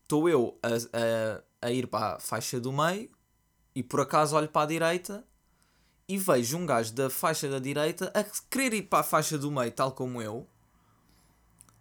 estou 0.03 0.29
eu 0.29 0.59
a, 0.63 0.69
a, 0.69 1.69
a 1.69 1.71
ir 1.73 1.87
para 1.87 2.17
a 2.17 2.21
faixa 2.21 2.61
do 2.61 2.73
meio 2.73 3.11
e 3.75 3.83
por 3.83 4.01
acaso 4.01 4.37
olho 4.37 4.49
para 4.49 4.63
a 4.63 4.67
direita 4.67 5.27
e 6.07 6.19
vejo 6.19 6.59
um 6.59 6.67
gajo 6.67 6.93
da 6.93 7.09
faixa 7.09 7.49
da 7.49 7.59
direita 7.59 8.13
a 8.15 8.23
querer 8.51 8.75
ir 8.75 8.83
para 8.83 9.01
a 9.01 9.05
faixa 9.05 9.39
do 9.39 9.51
meio, 9.51 9.73
tal 9.73 9.93
como 9.93 10.21
eu. 10.21 10.47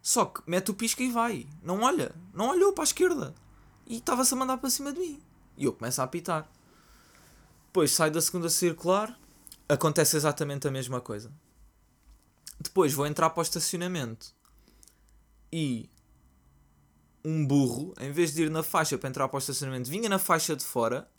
Só 0.02 0.26
que 0.26 0.42
mete 0.48 0.72
o 0.72 0.74
pisca 0.74 1.04
e 1.04 1.12
vai. 1.12 1.48
Não 1.62 1.82
olha. 1.82 2.14
Não 2.34 2.50
olhou 2.50 2.74
para 2.74 2.84
a 2.84 2.86
esquerda. 2.86 3.34
E 3.86 3.98
estava-se 3.98 4.34
a 4.34 4.38
mandar 4.38 4.58
para 4.58 4.70
cima 4.70 4.92
de 4.92 5.00
mim. 5.00 5.22
E 5.58 5.66
eu 5.66 5.74
começo 5.74 6.02
a 6.02 6.04
apitar. 6.06 6.50
Depois 7.74 7.90
sai 7.90 8.12
da 8.12 8.22
segunda 8.22 8.50
circular. 8.50 9.20
Acontece 9.68 10.16
exatamente 10.16 10.68
a 10.68 10.72
mesma 10.72 11.02
coisa. 11.02 11.34
Depois 12.60 12.94
vou 12.94 13.08
entrar 13.08 13.32
para 13.32 13.40
o 13.40 13.42
estacionamento. 13.42 14.32
E 15.52 15.90
um 17.26 17.44
burro, 17.44 17.96
em 18.00 18.12
vez 18.12 18.32
de 18.32 18.44
ir 18.44 18.52
na 18.52 18.62
faixa 18.62 18.96
para 18.96 19.10
entrar 19.10 19.28
para 19.28 19.38
o 19.38 19.40
estacionamento, 19.40 19.90
vinha 19.90 20.08
na 20.08 20.20
faixa 20.20 20.56
de 20.56 20.64
fora 20.64 21.10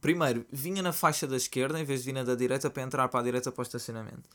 primeiro, 0.00 0.44
vinha 0.50 0.82
na 0.82 0.92
faixa 0.92 1.24
da 1.24 1.36
esquerda 1.36 1.78
em 1.78 1.84
vez 1.84 2.00
de 2.00 2.06
vir 2.06 2.12
na 2.12 2.24
da 2.24 2.34
direita 2.34 2.68
para 2.68 2.82
entrar 2.82 3.06
para 3.06 3.20
a 3.20 3.22
direita 3.22 3.52
para 3.52 3.60
o 3.60 3.62
estacionamento. 3.62 4.28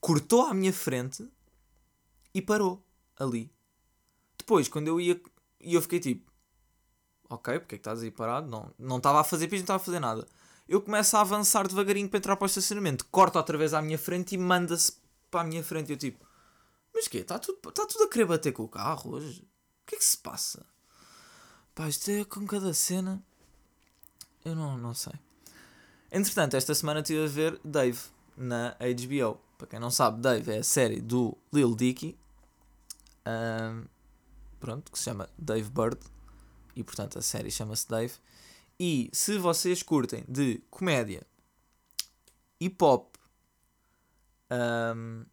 Cortou 0.00 0.46
à 0.46 0.52
minha 0.52 0.72
frente 0.72 1.30
e 2.34 2.42
parou 2.42 2.84
ali. 3.16 3.48
Depois, 4.36 4.66
quando 4.66 4.88
eu 4.88 5.00
ia, 5.00 5.22
e 5.60 5.74
eu 5.74 5.80
fiquei 5.80 6.00
tipo, 6.00 6.33
ok, 7.28 7.60
porque 7.60 7.74
é 7.74 7.78
que 7.78 7.80
estás 7.80 8.02
aí 8.02 8.10
parado? 8.10 8.48
Não, 8.48 8.70
não 8.78 8.96
estava 8.98 9.20
a 9.20 9.24
fazer 9.24 9.48
piso, 9.48 9.60
não 9.60 9.64
estava 9.64 9.82
a 9.82 9.84
fazer 9.84 10.00
nada. 10.00 10.26
Eu 10.68 10.80
começo 10.80 11.16
a 11.16 11.20
avançar 11.20 11.68
devagarinho 11.68 12.08
para 12.08 12.18
entrar 12.18 12.36
para 12.36 12.44
o 12.44 12.46
estacionamento, 12.46 13.04
corta 13.06 13.38
outra 13.38 13.58
vez 13.58 13.74
à 13.74 13.82
minha 13.82 13.98
frente 13.98 14.34
e 14.34 14.38
manda-se 14.38 14.92
para 15.30 15.42
a 15.42 15.44
minha 15.44 15.62
frente. 15.62 15.90
Eu 15.92 15.98
tipo, 15.98 16.24
mas 16.94 17.08
que 17.08 17.18
Está 17.18 17.38
tudo, 17.38 17.58
está 17.68 17.86
tudo 17.86 18.04
a 18.04 18.08
querer 18.08 18.24
bater 18.24 18.52
com 18.52 18.62
o 18.62 18.68
carro 18.68 19.14
hoje? 19.14 19.42
O 19.82 19.86
que 19.86 19.96
é 19.96 19.98
que 19.98 20.04
se 20.04 20.16
passa? 20.16 20.64
Pá, 21.74 21.88
isto 21.88 22.08
é 22.10 22.24
com 22.24 22.46
cada 22.46 22.72
cena. 22.72 23.22
Eu 24.44 24.54
não, 24.54 24.78
não 24.78 24.94
sei. 24.94 25.12
Entretanto, 26.10 26.54
esta 26.54 26.74
semana 26.74 27.00
estive 27.00 27.24
a 27.24 27.28
ver 27.28 27.60
Dave 27.64 27.98
na 28.36 28.76
HBO. 28.78 29.40
Para 29.58 29.66
quem 29.66 29.80
não 29.80 29.90
sabe, 29.90 30.20
Dave 30.20 30.52
é 30.52 30.58
a 30.58 30.62
série 30.62 31.00
do 31.00 31.36
Lil 31.52 31.74
Dicky. 31.74 32.16
Um, 33.26 33.84
pronto, 34.60 34.92
que 34.92 34.98
se 34.98 35.04
chama 35.04 35.28
Dave 35.36 35.68
Bird. 35.70 35.98
E 36.74 36.82
portanto 36.82 37.18
a 37.18 37.22
série 37.22 37.50
chama-se 37.50 37.88
Dave. 37.88 38.14
E 38.78 39.08
se 39.12 39.38
vocês 39.38 39.82
curtem 39.82 40.24
de 40.28 40.62
comédia, 40.70 41.26
hip 42.60 42.82
hop 42.82 43.14
um, 44.96 45.24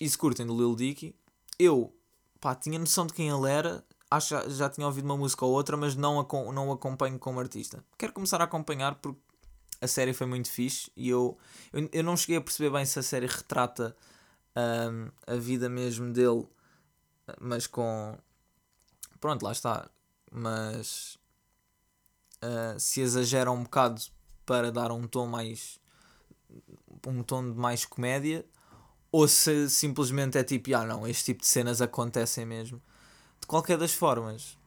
e 0.00 0.08
se 0.08 0.18
curtem 0.18 0.46
do 0.46 0.56
Lil 0.56 0.74
Dicky, 0.76 1.14
eu 1.58 1.94
pá, 2.40 2.54
tinha 2.54 2.78
noção 2.78 3.06
de 3.06 3.14
quem 3.14 3.28
ele 3.28 3.50
era 3.50 3.84
acho 4.16 4.50
já, 4.50 4.68
tinha 4.70 4.86
ouvido 4.86 5.04
uma 5.04 5.16
música 5.16 5.44
ou 5.44 5.52
outra, 5.52 5.76
mas 5.76 5.96
não 5.96 6.26
não 6.52 6.70
a 6.70 6.74
acompanho 6.74 7.18
como 7.18 7.40
artista. 7.40 7.84
Quero 7.98 8.12
começar 8.12 8.40
a 8.40 8.44
acompanhar 8.44 8.94
porque 8.96 9.20
a 9.80 9.86
série 9.86 10.12
foi 10.12 10.26
muito 10.26 10.50
fixe 10.50 10.90
e 10.96 11.08
eu, 11.08 11.36
eu, 11.72 11.88
eu 11.92 12.04
não 12.04 12.16
cheguei 12.16 12.36
a 12.36 12.40
perceber 12.40 12.70
bem 12.70 12.86
se 12.86 12.98
a 12.98 13.02
série 13.02 13.26
retrata 13.26 13.96
um, 14.56 15.10
a 15.26 15.36
vida 15.36 15.68
mesmo 15.68 16.12
dele, 16.12 16.46
mas 17.40 17.66
com. 17.66 18.16
Pronto, 19.24 19.42
lá 19.42 19.52
está. 19.52 19.90
Mas 20.30 21.16
uh, 22.42 22.78
se 22.78 23.00
exagera 23.00 23.50
um 23.50 23.62
bocado 23.62 24.02
para 24.44 24.70
dar 24.70 24.92
um 24.92 25.06
tom 25.06 25.26
mais. 25.26 25.80
um 27.06 27.22
tom 27.22 27.50
de 27.50 27.56
mais 27.56 27.86
comédia, 27.86 28.44
ou 29.10 29.26
se 29.26 29.70
simplesmente 29.70 30.36
é 30.36 30.44
tipo, 30.44 30.76
ah 30.76 30.84
não, 30.84 31.06
este 31.08 31.24
tipo 31.24 31.40
de 31.40 31.46
cenas 31.46 31.80
acontecem 31.80 32.44
mesmo. 32.44 32.82
De 33.40 33.46
qualquer 33.46 33.78
das 33.78 33.94
formas, 33.94 34.58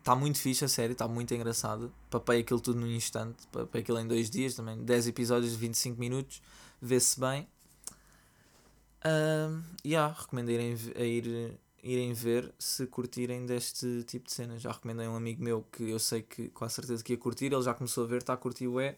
está 0.00 0.14
uh, 0.14 0.18
muito 0.18 0.40
fixe 0.40 0.64
a 0.64 0.68
série, 0.68 0.94
está 0.94 1.06
muito 1.06 1.32
engraçado. 1.32 1.94
Papei 2.10 2.40
aquilo 2.40 2.60
tudo 2.60 2.80
num 2.80 2.90
instante, 2.90 3.46
papei 3.52 3.82
aquilo 3.82 4.00
em 4.00 4.08
dois 4.08 4.28
dias 4.28 4.56
também, 4.56 4.82
10 4.82 5.06
episódios 5.06 5.52
de 5.52 5.58
25 5.58 6.00
minutos, 6.00 6.42
vê-se 6.80 7.20
bem. 7.20 7.46
Uh, 9.04 9.62
yeah, 9.86 10.12
recomendo 10.18 10.50
irem, 10.50 10.76
a 10.96 11.04
ir, 11.04 11.60
irem 11.82 12.12
ver 12.12 12.54
se 12.58 12.86
curtirem 12.86 13.44
deste 13.44 14.04
tipo 14.04 14.26
de 14.26 14.32
cenas. 14.32 14.62
Já 14.62 14.70
recomendei 14.70 15.06
a 15.06 15.10
um 15.10 15.16
amigo 15.16 15.42
meu 15.42 15.62
que 15.72 15.90
eu 15.90 15.98
sei 15.98 16.22
que 16.22 16.48
com 16.50 16.64
a 16.64 16.68
certeza 16.68 17.02
que 17.02 17.12
ia 17.12 17.18
curtir, 17.18 17.46
ele 17.46 17.62
já 17.62 17.74
começou 17.74 18.04
a 18.04 18.06
ver, 18.06 18.18
está 18.18 18.34
a 18.34 18.36
curtir 18.36 18.68
o 18.68 18.80
E. 18.80 18.96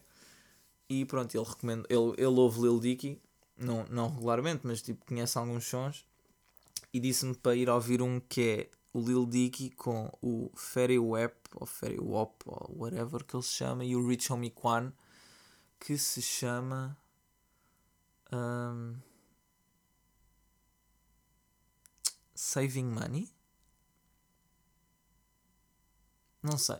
E 0.87 1.03
pronto, 1.05 1.35
ele 1.35 1.43
recomenda, 1.43 1.87
ele, 1.89 2.13
ele 2.17 2.39
ouve 2.39 2.61
Lil 2.61 2.79
Dicky, 2.79 3.19
não, 3.57 3.85
não 3.89 4.09
regularmente, 4.09 4.61
mas 4.63 4.81
tipo 4.81 5.03
conhece 5.05 5.37
alguns 5.37 5.65
sons. 5.65 6.05
E 6.93 6.99
disse-me 6.99 7.33
para 7.35 7.55
ir 7.55 7.69
ouvir 7.69 8.01
um 8.01 8.19
que 8.19 8.41
é 8.41 8.69
o 8.93 9.01
Lil 9.01 9.25
Dicky 9.25 9.71
com 9.71 10.11
o 10.21 10.51
Ferry 10.55 10.99
Wap, 10.99 11.35
ou 11.55 11.65
Ferry 11.65 11.99
Wop, 11.99 12.35
ou 12.45 12.75
whatever 12.77 13.23
que 13.23 13.35
ele 13.35 13.43
se 13.43 13.53
chama, 13.53 13.83
e 13.83 13.95
o 13.95 14.07
Rich 14.07 14.31
Homie 14.31 14.51
Kwan, 14.51 14.93
que 15.79 15.97
se 15.97 16.21
chama. 16.21 16.95
Um, 18.31 18.95
Saving 22.45 22.85
Money? 22.85 23.27
Não 26.43 26.59
sei. 26.59 26.77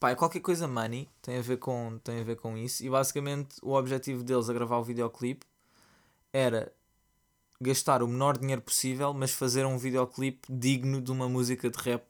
Pá, 0.00 0.10
é 0.10 0.16
qualquer 0.16 0.40
coisa 0.40 0.66
money, 0.66 1.08
tem 1.22 1.38
a, 1.38 1.40
ver 1.40 1.58
com, 1.58 1.98
tem 2.02 2.20
a 2.20 2.24
ver 2.24 2.36
com 2.36 2.58
isso. 2.58 2.84
E 2.84 2.90
basicamente 2.90 3.56
o 3.62 3.74
objetivo 3.74 4.24
deles 4.24 4.50
a 4.50 4.52
gravar 4.52 4.78
o 4.78 4.84
videoclipe 4.84 5.46
era 6.32 6.72
gastar 7.60 8.02
o 8.02 8.08
menor 8.08 8.36
dinheiro 8.36 8.60
possível, 8.60 9.14
mas 9.14 9.30
fazer 9.30 9.64
um 9.64 9.78
videoclipe 9.78 10.52
digno 10.52 11.00
de 11.00 11.12
uma 11.12 11.28
música 11.28 11.70
de 11.70 11.78
rap 11.78 12.04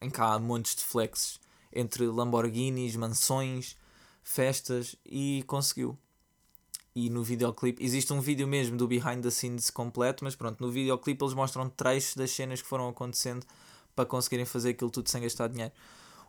em 0.00 0.10
que 0.10 0.20
há 0.20 0.36
montes 0.38 0.74
de 0.74 0.82
flexes 0.82 1.40
entre 1.72 2.06
Lamborghinis, 2.06 2.96
mansões, 2.96 3.76
festas 4.24 4.96
e 5.06 5.44
conseguiu 5.46 5.96
e 6.96 7.10
no 7.10 7.22
videoclipe 7.22 7.84
existe 7.84 8.10
um 8.10 8.22
vídeo 8.22 8.48
mesmo 8.48 8.74
do 8.74 8.88
behind 8.88 9.22
the 9.22 9.30
scenes 9.30 9.68
completo, 9.68 10.24
mas 10.24 10.34
pronto, 10.34 10.62
no 10.62 10.72
videoclipe 10.72 11.22
eles 11.22 11.34
mostram 11.34 11.68
trechos 11.68 12.16
das 12.16 12.30
cenas 12.30 12.62
que 12.62 12.66
foram 12.66 12.88
acontecendo 12.88 13.44
para 13.94 14.06
conseguirem 14.06 14.46
fazer 14.46 14.70
aquilo 14.70 14.90
tudo 14.90 15.10
sem 15.10 15.20
gastar 15.20 15.48
dinheiro. 15.48 15.74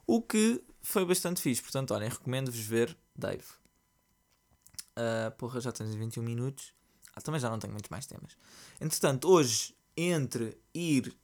O 0.06 0.22
que 0.22 0.62
foi 0.82 1.06
bastante 1.06 1.42
fixe, 1.42 1.62
portanto, 1.62 1.94
olhem, 1.94 2.10
recomendo-vos 2.10 2.60
ver 2.60 2.98
Dave. 3.16 3.46
Uh, 4.98 5.32
porra, 5.38 5.62
já 5.62 5.72
tens 5.72 5.96
21 5.96 6.22
minutos. 6.22 6.74
Ah, 7.16 7.22
também 7.22 7.40
já 7.40 7.50
não 7.50 7.60
tenho 7.60 7.72
muitos 7.72 7.90
mais 7.90 8.06
temas. 8.06 8.36
Entretanto, 8.82 9.30
hoje, 9.30 9.74
entre 9.96 10.58
ir 10.74 11.16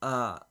a 0.00 0.46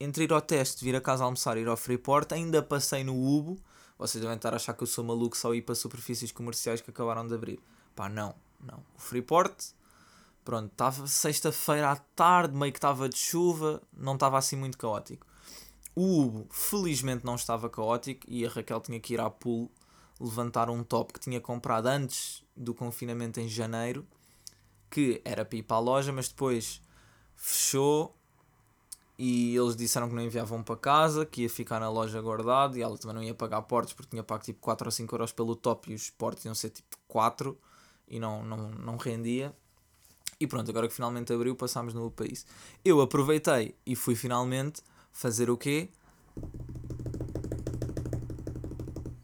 entre 0.00 0.24
ir 0.24 0.32
ao 0.32 0.40
teste, 0.40 0.84
vir 0.84 0.96
a 0.96 1.00
casa 1.00 1.22
almoçar 1.22 1.56
e 1.56 1.60
ir 1.60 1.68
ao 1.68 1.76
Freeport, 1.76 2.32
ainda 2.32 2.60
passei 2.60 3.04
no 3.04 3.14
Ubo 3.14 3.62
vocês 4.02 4.20
devem 4.20 4.36
estar 4.36 4.52
a 4.52 4.56
achar 4.56 4.74
que 4.74 4.82
eu 4.82 4.86
sou 4.86 5.04
maluco 5.04 5.36
só 5.36 5.54
ir 5.54 5.62
para 5.62 5.74
superfícies 5.74 6.32
comerciais 6.32 6.80
que 6.80 6.90
acabaram 6.90 7.26
de 7.26 7.34
abrir. 7.34 7.60
Pá, 7.94 8.08
não, 8.08 8.34
não. 8.60 8.78
O 8.96 9.00
Freeport, 9.00 9.54
pronto, 10.44 10.72
estava 10.72 11.06
sexta-feira 11.06 11.92
à 11.92 11.96
tarde, 11.96 12.56
meio 12.56 12.72
que 12.72 12.78
estava 12.78 13.08
de 13.08 13.16
chuva, 13.16 13.80
não 13.96 14.14
estava 14.14 14.38
assim 14.38 14.56
muito 14.56 14.76
caótico. 14.76 15.26
O 15.94 16.22
Ubo, 16.22 16.46
felizmente, 16.50 17.24
não 17.24 17.36
estava 17.36 17.70
caótico 17.70 18.26
e 18.28 18.44
a 18.44 18.48
Raquel 18.48 18.80
tinha 18.80 18.98
que 18.98 19.14
ir 19.14 19.20
à 19.20 19.30
pool 19.30 19.70
levantar 20.20 20.68
um 20.68 20.82
top 20.82 21.12
que 21.12 21.20
tinha 21.20 21.40
comprado 21.40 21.86
antes 21.86 22.42
do 22.56 22.74
confinamento 22.74 23.40
em 23.40 23.48
janeiro, 23.48 24.06
que 24.90 25.20
era 25.24 25.44
para 25.44 25.58
ir 25.58 25.62
para 25.62 25.76
a 25.76 25.80
loja, 25.80 26.12
mas 26.12 26.28
depois 26.28 26.82
fechou 27.36 28.16
e 29.18 29.54
eles 29.56 29.76
disseram 29.76 30.08
que 30.08 30.14
não 30.14 30.22
enviavam 30.22 30.62
para 30.62 30.76
casa, 30.76 31.26
que 31.26 31.42
ia 31.42 31.50
ficar 31.50 31.78
na 31.78 31.88
loja 31.88 32.20
guardado 32.20 32.76
e 32.76 32.82
ela 32.82 32.96
também 32.96 33.14
não 33.14 33.22
ia 33.22 33.34
pagar 33.34 33.62
portos 33.62 33.92
porque 33.92 34.10
tinha 34.10 34.22
pago 34.22 34.42
tipo 34.42 34.60
4 34.60 34.86
ou 34.86 34.90
5 34.90 35.14
euros 35.14 35.32
pelo 35.32 35.54
top 35.54 35.90
e 35.92 35.94
os 35.94 36.10
portos 36.10 36.44
iam 36.44 36.54
ser 36.54 36.70
tipo 36.70 36.96
4 37.06 37.56
e 38.08 38.18
não, 38.18 38.42
não, 38.44 38.70
não 38.70 38.96
rendia. 38.96 39.54
E 40.40 40.46
pronto, 40.46 40.68
agora 40.70 40.88
que 40.88 40.94
finalmente 40.94 41.32
abriu, 41.32 41.54
passámos 41.54 41.94
no 41.94 42.10
país. 42.10 42.44
Eu 42.84 43.00
aproveitei 43.00 43.76
e 43.86 43.94
fui 43.94 44.16
finalmente 44.16 44.82
fazer 45.12 45.50
o 45.50 45.56
quê? 45.56 45.88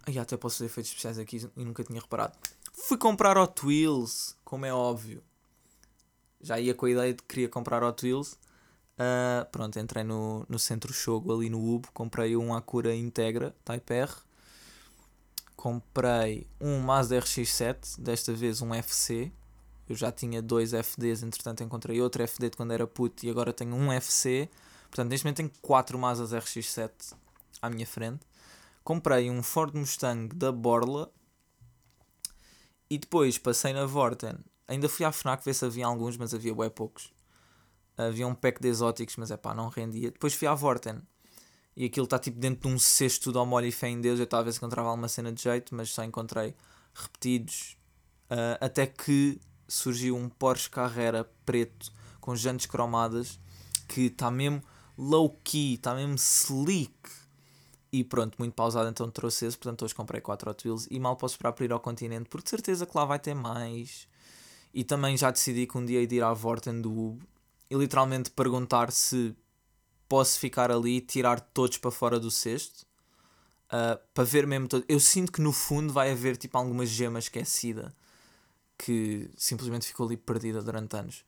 Ai, 0.07 0.17
até 0.17 0.37
posso 0.37 0.59
fazer 0.59 0.67
efeitos 0.67 0.91
especiais 0.91 1.19
aqui 1.19 1.51
e 1.57 1.65
nunca 1.65 1.83
tinha 1.83 2.01
reparado. 2.01 2.35
Fui 2.73 2.97
comprar 2.97 3.37
Hot 3.37 3.67
Wheels, 3.67 4.37
como 4.45 4.65
é 4.65 4.73
óbvio. 4.73 5.23
Já 6.41 6.61
ia 6.61 6.73
com 6.73 6.87
a 6.87 6.91
ideia 6.91 7.13
de 7.13 7.23
que 7.23 7.29
queria 7.29 7.49
comprar 7.49 7.83
Hot 7.83 8.07
Wheels 8.07 8.39
Uh, 8.99 9.49
pronto, 9.53 9.79
entrei 9.79 10.03
no, 10.03 10.45
no 10.49 10.59
centro 10.59 10.93
Shogo 10.93 11.33
ali 11.33 11.49
no 11.49 11.61
Ubo, 11.61 11.89
comprei 11.95 12.37
um 12.37 12.53
Acura 12.53 12.93
Integra 12.93 13.55
Type 13.65 13.95
R, 13.95 14.13
comprei 15.55 16.49
um 16.61 16.81
Mazda 16.81 17.21
RX-7, 17.21 18.01
desta 18.01 18.33
vez 18.33 18.61
um 18.61 18.75
FC. 18.75 19.31
Eu 19.89 19.95
já 19.95 20.11
tinha 20.11 20.43
dois 20.43 20.73
FDs, 20.73 21.23
entretanto 21.23 21.63
encontrei 21.63 22.01
outro 22.03 22.27
FD 22.27 22.51
de 22.51 22.57
quando 22.57 22.73
era 22.73 22.89
puto 22.89 23.25
e 23.25 23.31
agora 23.31 23.53
tenho 23.53 23.75
um 23.77 23.93
FC. 23.93 24.51
Portanto, 24.91 25.11
neste 25.11 25.25
momento 25.25 25.37
tenho 25.37 25.53
quatro 25.63 25.97
Mazdas 25.97 26.33
RX-7 26.33 27.15
à 27.63 27.71
minha 27.71 27.87
frente. 27.87 28.27
Comprei 28.83 29.31
um 29.31 29.45
Ford 29.45 29.75
Mustang 29.77 30.35
da 30.35 30.51
Borla 30.51 31.09
e 32.91 32.99
depois 32.99 33.39
passei 33.39 33.73
na 33.73 33.87
Vorten. 33.87 34.35
Ainda 34.67 34.89
fui 34.89 35.07
à 35.07 35.13
FNAC 35.13 35.45
ver 35.45 35.55
se 35.55 35.65
havia 35.65 35.87
alguns, 35.87 36.17
mas 36.17 36.35
havia 36.35 36.55
bem 36.55 36.69
poucos 36.69 37.13
havia 38.07 38.27
um 38.27 38.35
pack 38.35 38.61
de 38.61 38.69
exóticos, 38.69 39.17
mas 39.17 39.31
é 39.31 39.37
pá, 39.37 39.53
não 39.53 39.69
rendia. 39.69 40.11
Depois 40.11 40.35
fui 40.35 40.47
à 40.47 40.55
Vorten 40.55 41.03
e 41.77 41.85
aquilo 41.85 42.05
está 42.05 42.19
tipo 42.19 42.39
dentro 42.39 42.69
de 42.69 42.75
um 42.75 42.79
cesto 42.79 43.31
do 43.31 43.45
molho 43.45 43.67
e 43.67 43.73
fé 43.73 43.89
em 43.89 44.01
Deus. 44.01 44.19
Eu 44.21 44.27
se 44.53 44.59
encontrava 44.59 44.89
alguma 44.89 45.09
cena 45.09 45.33
de 45.33 45.43
jeito, 45.43 45.75
mas 45.75 45.91
só 45.91 46.03
encontrei 46.05 46.55
repetidos. 46.95 47.77
Uh, 48.31 48.59
até 48.61 48.87
que 48.87 49.41
surgiu 49.67 50.17
um 50.17 50.29
Porsche 50.29 50.69
Carrera 50.69 51.31
preto 51.47 51.93
com 52.21 52.35
jantes 52.35 52.67
cromadas 52.67 53.39
que 53.87 54.03
está 54.03 54.31
mesmo 54.31 54.63
low 54.97 55.31
key, 55.45 55.75
está 55.75 55.95
mesmo 55.95 56.17
slick. 56.17 56.93
E 57.91 58.05
pronto, 58.05 58.37
muito 58.39 58.55
pausado, 58.55 58.89
então 58.89 59.09
trouxe 59.11 59.47
esse. 59.47 59.57
Portanto, 59.57 59.85
hoje 59.85 59.95
comprei 59.95 60.21
4 60.21 60.51
Hot 60.51 60.69
Wheels 60.69 60.89
e 60.91 60.99
mal 60.99 61.17
posso 61.17 61.35
esperar 61.35 61.53
para 61.53 61.65
ir 61.65 61.73
ao 61.73 61.81
continente, 61.81 62.29
porque 62.29 62.45
de 62.45 62.51
certeza 62.51 62.87
que 62.87 62.97
lá 62.97 63.05
vai 63.05 63.19
ter 63.19 63.35
mais. 63.35 64.07
E 64.75 64.85
também 64.85 65.17
já 65.17 65.31
decidi 65.31 65.67
que 65.67 65.79
um 65.79 65.85
dia 65.85 66.05
de 66.07 66.17
ir 66.17 66.23
à 66.23 66.33
Vorten 66.35 66.83
do 66.83 66.91
Ubo 66.91 67.27
e 67.71 67.75
literalmente 67.75 68.31
perguntar 68.31 68.91
se 68.91 69.37
posso 70.09 70.39
ficar 70.39 70.71
ali 70.71 70.97
e 70.97 71.01
tirar 71.01 71.41
todos 71.41 71.77
para 71.77 71.91
fora 71.91 72.19
do 72.19 72.31
cesto 72.31 72.87
uh, 73.67 73.99
para 74.15 74.25
ver 74.25 74.47
mesmo 74.47 74.69
todo. 74.69 74.85
Eu 74.89 74.99
sinto 74.99 75.31
que 75.31 75.41
no 75.41 75.53
fundo 75.53 75.93
vai 75.93 76.11
haver 76.11 76.37
tipo 76.37 76.57
alguma 76.57 76.87
gema 76.87 77.19
esquecida 77.19 77.95
que 78.77 79.29
simplesmente 79.37 79.87
ficou 79.87 80.07
ali 80.07 80.17
perdida 80.17 80.63
durante 80.63 80.97
anos. 80.97 81.25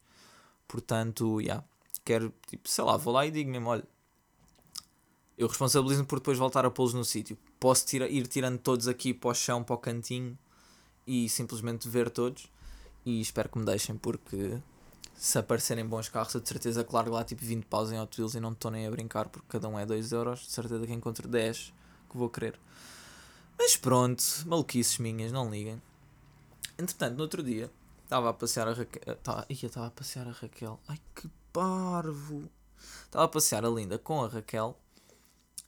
Portanto, 0.66 1.40
yeah, 1.40 1.64
quero, 2.04 2.32
tipo, 2.48 2.68
sei 2.68 2.84
lá, 2.84 2.96
vou 2.96 3.12
lá 3.12 3.26
e 3.26 3.30
digo 3.30 3.50
mesmo: 3.50 3.68
olha, 3.68 3.84
eu 5.36 5.48
responsabilizo-me 5.48 6.06
por 6.06 6.20
depois 6.20 6.38
voltar 6.38 6.64
a 6.64 6.70
pô-los 6.70 6.94
no 6.94 7.04
sítio. 7.04 7.36
Posso 7.58 7.84
tira, 7.86 8.08
ir 8.08 8.26
tirando 8.26 8.58
todos 8.58 8.86
aqui 8.86 9.12
para 9.12 9.30
o 9.30 9.34
chão, 9.34 9.64
para 9.64 9.74
o 9.74 9.78
cantinho 9.78 10.38
e 11.06 11.28
simplesmente 11.28 11.88
ver 11.88 12.08
todos. 12.10 12.48
E 13.04 13.20
espero 13.20 13.48
que 13.48 13.58
me 13.58 13.64
deixem, 13.64 13.96
porque 13.96 14.60
se 15.20 15.38
aparecerem 15.38 15.86
bons 15.86 16.08
carros, 16.08 16.32
eu 16.32 16.40
de 16.40 16.48
certeza 16.48 16.82
que 16.82 16.94
largo 16.94 17.10
lá 17.10 17.22
tipo 17.22 17.44
20 17.44 17.66
paus 17.66 17.92
em 17.92 18.00
Hot 18.00 18.18
Wheels 18.18 18.34
e 18.34 18.40
não 18.40 18.52
estou 18.52 18.70
nem 18.70 18.86
a 18.86 18.90
brincar 18.90 19.28
porque 19.28 19.46
cada 19.50 19.68
um 19.68 19.78
é 19.78 19.84
2 19.84 20.12
euros. 20.12 20.46
De 20.46 20.50
certeza 20.50 20.86
que 20.86 20.94
encontro 20.94 21.28
10 21.28 21.74
que 22.08 22.16
vou 22.16 22.30
querer. 22.30 22.58
Mas 23.58 23.76
pronto, 23.76 24.24
maluquices 24.46 24.96
minhas, 24.96 25.30
não 25.30 25.50
liguem. 25.50 25.80
Entretanto, 26.78 27.16
no 27.16 27.22
outro 27.24 27.42
dia, 27.42 27.70
estava 28.02 28.30
a 28.30 28.32
passear 28.32 28.66
a 28.68 28.72
Raquel. 28.72 29.16
Tá, 29.16 29.44
ia, 29.50 29.66
estava 29.66 29.88
a 29.88 29.90
passear 29.90 30.26
a 30.26 30.32
Raquel. 30.32 30.80
Ai 30.88 30.98
que 31.14 31.28
parvo! 31.52 32.50
Estava 33.04 33.26
a 33.26 33.28
passear 33.28 33.62
a 33.66 33.68
linda 33.68 33.98
com 33.98 34.24
a 34.24 34.26
Raquel. 34.26 34.74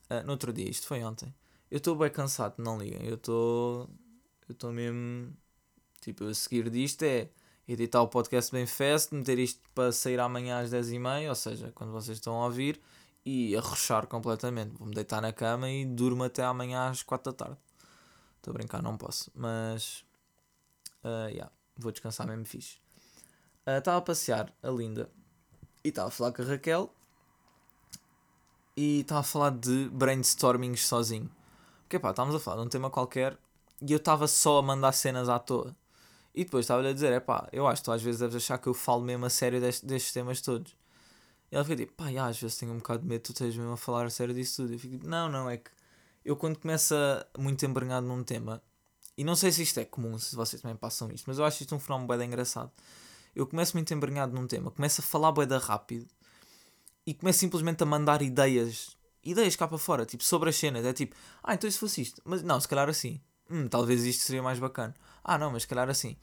Uh, 0.09 0.25
no 0.25 0.31
outro 0.31 0.51
dia, 0.51 0.71
isto 0.71 0.87
foi 0.87 1.05
ontem. 1.05 1.33
Eu 1.71 1.77
estou 1.77 1.95
bem 1.95 2.09
cansado, 2.11 2.55
não 2.57 2.79
liguem. 2.79 3.07
Eu 3.07 3.17
estou. 3.17 3.91
Eu 4.49 4.55
estou 4.55 4.73
mesmo. 4.73 5.37
Tipo, 6.01 6.25
a 6.25 6.33
seguir 6.35 6.71
disto 6.71 7.03
é 7.03 7.29
editar 7.73 8.03
o 8.03 8.09
podcast 8.09 8.53
bem 8.53 8.67
fast, 8.67 9.15
meter 9.15 9.39
isto 9.39 9.61
para 9.75 9.93
sair 9.93 10.21
amanhã 10.21 10.61
às 10.61 10.71
10h30, 10.71 11.29
ou 11.29 11.35
seja, 11.35 11.73
quando 11.75 11.93
vocês 11.93 12.19
estão 12.19 12.41
a 12.41 12.45
ouvir, 12.45 12.81
e 13.25 13.57
arrochar 13.57 14.07
completamente. 14.07 14.77
Vou-me 14.77 14.95
deitar 14.95 15.21
na 15.21 15.33
cama 15.33 15.71
e 15.71 15.85
durmo 15.85 16.25
até 16.25 16.43
amanhã 16.43 16.89
às 16.89 17.03
4 17.03 17.33
da 17.33 17.37
tarde. 17.37 17.59
Estou 18.37 18.51
a 18.53 18.55
brincar, 18.55 18.83
não 18.83 18.97
posso, 18.97 19.31
mas. 19.35 20.05
Uh, 21.05 21.29
yeah, 21.29 21.53
vou 21.77 21.93
descansar 21.93 22.27
mesmo 22.27 22.45
fixe. 22.45 22.79
Uh, 23.67 23.79
estava 23.79 23.99
a 23.99 24.03
passear 24.03 24.53
a 24.63 24.69
Linda 24.69 25.09
e 25.85 25.89
estava 25.89 26.09
a 26.09 26.11
falar 26.11 26.33
com 26.33 26.43
a 26.43 26.45
Raquel 26.45 26.93
e 28.77 29.01
estava 29.01 29.21
a 29.21 29.25
falar 29.25 29.51
de 29.51 29.89
brainstorming 29.91 30.77
sozinho. 30.77 31.31
Porque 31.83 31.99
pá, 31.99 32.11
estávamos 32.11 32.35
a 32.35 32.41
falar 32.41 32.57
de 32.57 32.67
um 32.67 32.69
tema 32.69 32.91
qualquer 32.91 33.39
e 33.81 33.93
eu 33.93 33.99
estava 33.99 34.27
só 34.27 34.59
a 34.59 34.63
mandar 34.63 34.93
cenas 34.93 35.29
à 35.29 35.39
toa. 35.39 35.77
E 36.35 36.45
depois 36.45 36.65
estava-lhe 36.65 36.89
a 36.89 36.93
dizer: 36.93 37.13
é 37.13 37.21
pá, 37.21 37.49
eu 37.53 37.67
acho 37.67 37.83
que 37.83 37.87
tu 37.87 37.93
às 37.93 38.03
vezes 38.03 38.21
deves 38.21 38.37
achar 38.37 38.59
que 38.59 38.67
eu 38.67 38.75
falo 38.75 39.03
mesmo 39.03 39.25
a 39.27 39.31
sério 39.31 39.61
deste, 39.61 39.85
destes 39.85 40.13
temas 40.13 40.41
todos. 40.41 40.75
E 41.51 41.55
ela 41.55 41.65
fica 41.65 41.77
tipo: 41.77 41.93
pá, 41.95 42.11
já, 42.11 42.27
às 42.27 42.41
vezes 42.41 42.57
tenho 42.57 42.73
um 42.73 42.79
bocado 42.79 43.03
de 43.03 43.09
medo, 43.09 43.23
tu 43.23 43.35
tens 43.35 43.57
mesmo 43.57 43.73
a 43.73 43.77
falar 43.77 44.07
a 44.07 44.11
sério 44.11 44.35
disso 44.35 44.63
tudo. 44.63 44.75
Eu 44.75 44.79
fico 44.79 44.95
tipo: 44.95 45.07
não, 45.09 45.29
não, 45.29 45.51
é 45.51 45.59
que 45.59 45.71
eu 46.25 46.37
quando 46.37 46.59
começo 46.59 46.95
muito 47.39 47.65
embrenhado 47.67 48.07
num 48.07 48.23
tema, 48.23 48.63
e 49.17 49.25
não 49.25 49.37
sei 49.37 49.53
se 49.53 49.63
isto 49.63 49.79
é 49.79 49.85
comum, 49.85 50.19
se 50.19 50.35
vocês 50.35 50.63
também 50.63 50.77
passam 50.77 51.11
isto, 51.11 51.25
mas 51.27 51.39
eu 51.39 51.45
acho 51.45 51.63
isto 51.63 51.75
um 51.75 51.79
fenómeno 51.79 52.09
bem 52.17 52.27
engraçado. 52.27 52.71
Eu 53.35 53.47
começo 53.47 53.77
muito 53.77 53.93
embrenhado 53.93 54.35
num 54.35 54.47
tema, 54.47 54.71
começo 54.71 55.01
a 55.01 55.05
falar 55.05 55.33
bem 55.33 55.47
rápido 55.59 56.07
e 57.07 57.15
começo 57.15 57.39
simplesmente 57.41 57.83
a 57.83 57.87
mandar 57.87 58.23
ideias, 58.23 58.97
ideias 59.23 59.57
cá 59.57 59.67
para 59.67 59.79
fora, 59.79 60.07
tipo, 60.07 60.23
sobre 60.23 60.51
as 60.51 60.57
cenas. 60.57 60.85
É 60.85 60.93
tipo, 60.93 61.17
ah, 61.43 61.55
então 61.55 61.71
se 61.71 61.79
fosse 61.79 62.03
isto, 62.03 62.23
mas 62.25 62.43
não, 62.43 62.61
se 62.61 62.69
calhar 62.69 62.89
assim, 62.89 63.21
hum, 63.53 63.69
talvez 63.69 64.05
isto 64.05 64.23
seria 64.23 64.43
mais 64.43 64.59
bacana. 64.59 64.95
Ah, 65.23 65.39
não, 65.39 65.53
mas 65.53 65.63
se 65.63 65.69
calhar 65.69 65.89
assim. 65.89 66.17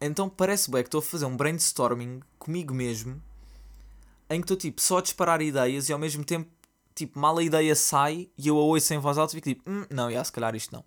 Então 0.00 0.28
parece 0.28 0.70
bem 0.70 0.82
que 0.82 0.88
estou 0.88 1.00
a 1.00 1.02
fazer 1.02 1.24
um 1.24 1.36
brainstorming 1.36 2.20
comigo 2.38 2.74
mesmo 2.74 3.20
em 4.28 4.40
que 4.40 4.44
estou 4.44 4.56
tipo 4.56 4.80
só 4.80 4.98
a 4.98 5.02
disparar 5.02 5.40
ideias 5.40 5.88
e 5.88 5.92
ao 5.92 5.98
mesmo 5.98 6.24
tempo, 6.24 6.50
tipo, 6.94 7.18
mal 7.18 7.38
a 7.38 7.42
ideia 7.42 7.74
sai 7.74 8.28
e 8.36 8.48
eu 8.48 8.58
a 8.58 8.62
ouço 8.62 8.92
em 8.92 8.98
voz 8.98 9.18
alta 9.18 9.32
e 9.32 9.36
fico 9.36 9.48
tipo, 9.48 9.70
hum, 9.70 9.86
não, 9.90 10.10
já, 10.10 10.22
se 10.24 10.32
calhar 10.32 10.54
isto 10.54 10.72
não. 10.72 10.84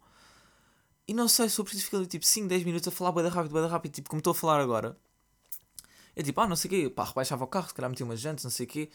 E 1.08 1.13
não 1.13 1.28
sei, 1.28 1.50
sou 1.50 1.65
preciso 1.65 1.86
ficar 1.86 2.06
tipo 2.06 2.26
5, 2.26 2.48
10 2.48 2.63
minutos 2.63 2.88
a 2.88 2.91
falar 2.91 3.12
bem 3.13 3.28
rápido, 3.28 3.54
bem 3.54 3.67
rápido, 3.67 3.93
tipo 3.93 4.10
como 4.10 4.19
estou 4.19 4.32
a 4.32 4.36
falar 4.36 4.60
agora. 4.60 4.95
É 6.15 6.22
tipo, 6.22 6.39
ah, 6.41 6.48
não 6.48 6.56
sei 6.56 6.67
o 6.67 6.72
quê, 6.72 6.89
pá, 6.89 7.06
rebaixava 7.06 7.43
o 7.43 7.48
carro, 7.48 7.67
se 7.67 7.74
calhar 7.74 7.89
metia 7.89 8.06
umas 8.06 8.19
jantes, 8.19 8.43
não 8.43 8.52
sei 8.52 8.65
o 8.65 8.69
quê. 8.69 8.89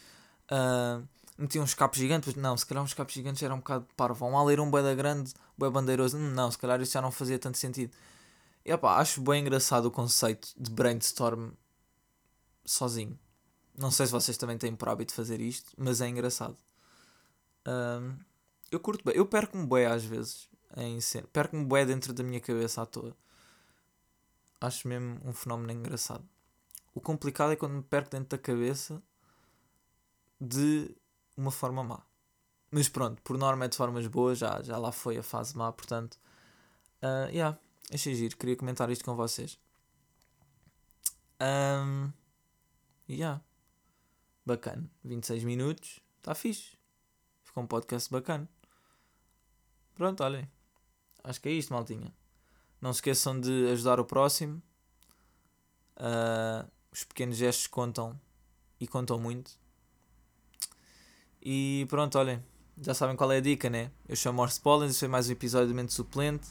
Uh, 0.51 1.05
metia 1.37 1.61
uns 1.61 1.73
capos 1.73 1.99
gigantes, 1.99 2.35
não, 2.35 2.55
se 2.57 2.65
calhar 2.65 2.83
uns 2.83 2.93
capos 2.93 3.13
gigantes 3.13 3.43
era 3.43 3.53
um 3.53 3.57
bocado 3.57 3.85
parvo. 3.95 4.25
Um 4.25 4.37
aleiron 4.37 4.69
bué 4.69 4.81
da 4.81 4.93
grande, 4.93 5.33
bué 5.57 5.69
bandeiroso, 5.69 6.17
não, 6.17 6.49
se 6.49 6.57
calhar 6.57 6.81
isso 6.81 6.93
já 6.93 7.01
não 7.01 7.11
fazia 7.11 7.37
tanto 7.39 7.57
sentido. 7.57 7.93
E 8.63 8.73
opá, 8.73 8.97
acho 8.97 9.21
bem 9.21 9.41
engraçado 9.41 9.85
o 9.85 9.91
conceito 9.91 10.49
de 10.57 10.71
brainstorm 10.71 11.51
sozinho. 12.65 13.17
Não 13.77 13.91
sei 13.91 14.05
se 14.05 14.11
vocês 14.11 14.37
também 14.37 14.57
têm 14.57 14.75
por 14.75 14.89
hábito 14.89 15.13
fazer 15.13 15.39
isto, 15.41 15.71
mas 15.77 16.01
é 16.01 16.07
engraçado. 16.07 16.57
Um, 17.67 18.17
eu 18.71 18.79
curto 18.79 19.03
bem, 19.03 19.15
eu 19.15 19.25
perco-me 19.25 19.67
bem 19.67 19.85
às 19.85 20.03
vezes 20.03 20.49
em. 20.77 20.97
Perco-me 21.31 21.65
bem 21.65 21.85
dentro 21.85 22.13
da 22.13 22.23
minha 22.23 22.39
cabeça 22.39 22.81
à 22.81 22.85
toa. 22.85 23.15
Acho 24.61 24.87
mesmo 24.87 25.19
um 25.23 25.33
fenómeno 25.33 25.71
engraçado. 25.71 26.27
O 26.93 27.01
complicado 27.01 27.51
é 27.51 27.55
quando 27.55 27.73
me 27.73 27.83
perco 27.83 28.09
dentro 28.09 28.29
da 28.29 28.37
cabeça 28.37 29.03
de 30.39 30.95
uma 31.37 31.51
forma 31.51 31.83
má. 31.83 32.01
Mas 32.71 32.89
pronto, 32.89 33.21
por 33.21 33.37
norma 33.37 33.65
é 33.65 33.67
de 33.67 33.77
formas 33.77 34.07
boas, 34.07 34.37
já, 34.37 34.61
já 34.61 34.77
lá 34.77 34.91
foi 34.91 35.17
a 35.17 35.23
fase 35.23 35.55
má, 35.57 35.71
portanto. 35.71 36.19
Uh, 37.01 37.29
yeah, 37.29 37.57
achei 37.93 38.15
giro, 38.15 38.35
queria 38.37 38.55
comentar 38.55 38.89
isto 38.89 39.05
com 39.05 39.15
vocês. 39.15 39.59
Um, 41.41 42.11
yeah. 43.09 43.41
Bacana. 44.45 44.89
26 45.03 45.43
minutos, 45.43 45.99
está 46.17 46.35
fixe. 46.35 46.77
Ficou 47.43 47.63
um 47.63 47.67
podcast 47.67 48.11
bacana. 48.11 48.47
Pronto, 49.95 50.23
olhem. 50.23 50.49
Acho 51.23 51.41
que 51.41 51.49
é 51.49 51.51
isto, 51.53 51.73
maltinha. 51.73 52.13
Não 52.81 52.93
se 52.93 52.97
esqueçam 52.97 53.39
de 53.39 53.69
ajudar 53.71 53.99
o 53.99 54.05
próximo. 54.05 54.61
Uh, 55.97 56.69
os 56.91 57.03
pequenos 57.03 57.37
gestos 57.37 57.67
contam 57.67 58.19
e 58.79 58.87
contam 58.87 59.17
muito. 59.19 59.57
E 61.47 61.85
pronto, 61.89 62.17
olhem. 62.17 62.43
Já 62.81 62.95
sabem 62.95 63.15
qual 63.15 63.31
é 63.31 63.37
a 63.37 63.39
dica, 63.39 63.69
né? 63.69 63.91
Eu 64.09 64.15
chamo 64.15 64.37
Morse 64.37 64.59
Pollens, 64.59 64.89
este 64.91 65.01
foi 65.01 65.07
mais 65.07 65.29
um 65.29 65.31
episódio 65.31 65.67
do 65.67 65.75
Mente 65.75 65.93
Suplente. 65.93 66.47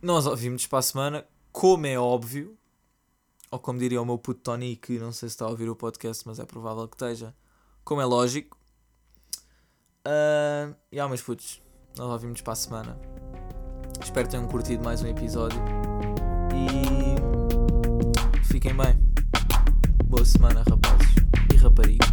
Nós 0.00 0.24
ouvimos 0.24 0.66
para 0.66 0.78
a 0.78 0.82
semana, 0.82 1.26
como 1.52 1.86
é 1.86 1.98
óbvio, 1.98 2.56
ou 3.50 3.58
como 3.58 3.78
diria 3.78 4.00
o 4.00 4.06
meu 4.06 4.16
puto 4.16 4.40
Tony, 4.40 4.76
que 4.76 4.98
não 4.98 5.12
sei 5.12 5.28
se 5.28 5.34
está 5.34 5.44
a 5.44 5.48
ouvir 5.48 5.68
o 5.68 5.76
podcast, 5.76 6.26
mas 6.26 6.38
é 6.38 6.46
provável 6.46 6.88
que 6.88 6.94
esteja, 6.94 7.34
como 7.84 8.00
é 8.00 8.06
lógico. 8.06 8.56
Uh, 10.06 10.74
e 10.90 10.98
há 10.98 11.06
meus 11.06 11.20
putos, 11.20 11.60
nós 11.98 12.10
ouvimos 12.10 12.40
para 12.40 12.54
a 12.54 12.56
semana. 12.56 12.98
Espero 14.02 14.26
que 14.26 14.30
tenham 14.32 14.48
curtido 14.48 14.82
mais 14.82 15.02
um 15.02 15.06
episódio. 15.06 15.60
E 16.54 18.42
fiquem 18.44 18.74
bem. 18.74 18.98
Boa 20.06 20.24
semana, 20.24 20.64
rapazes 20.66 21.14
e 21.52 21.56
raparigas. 21.56 22.03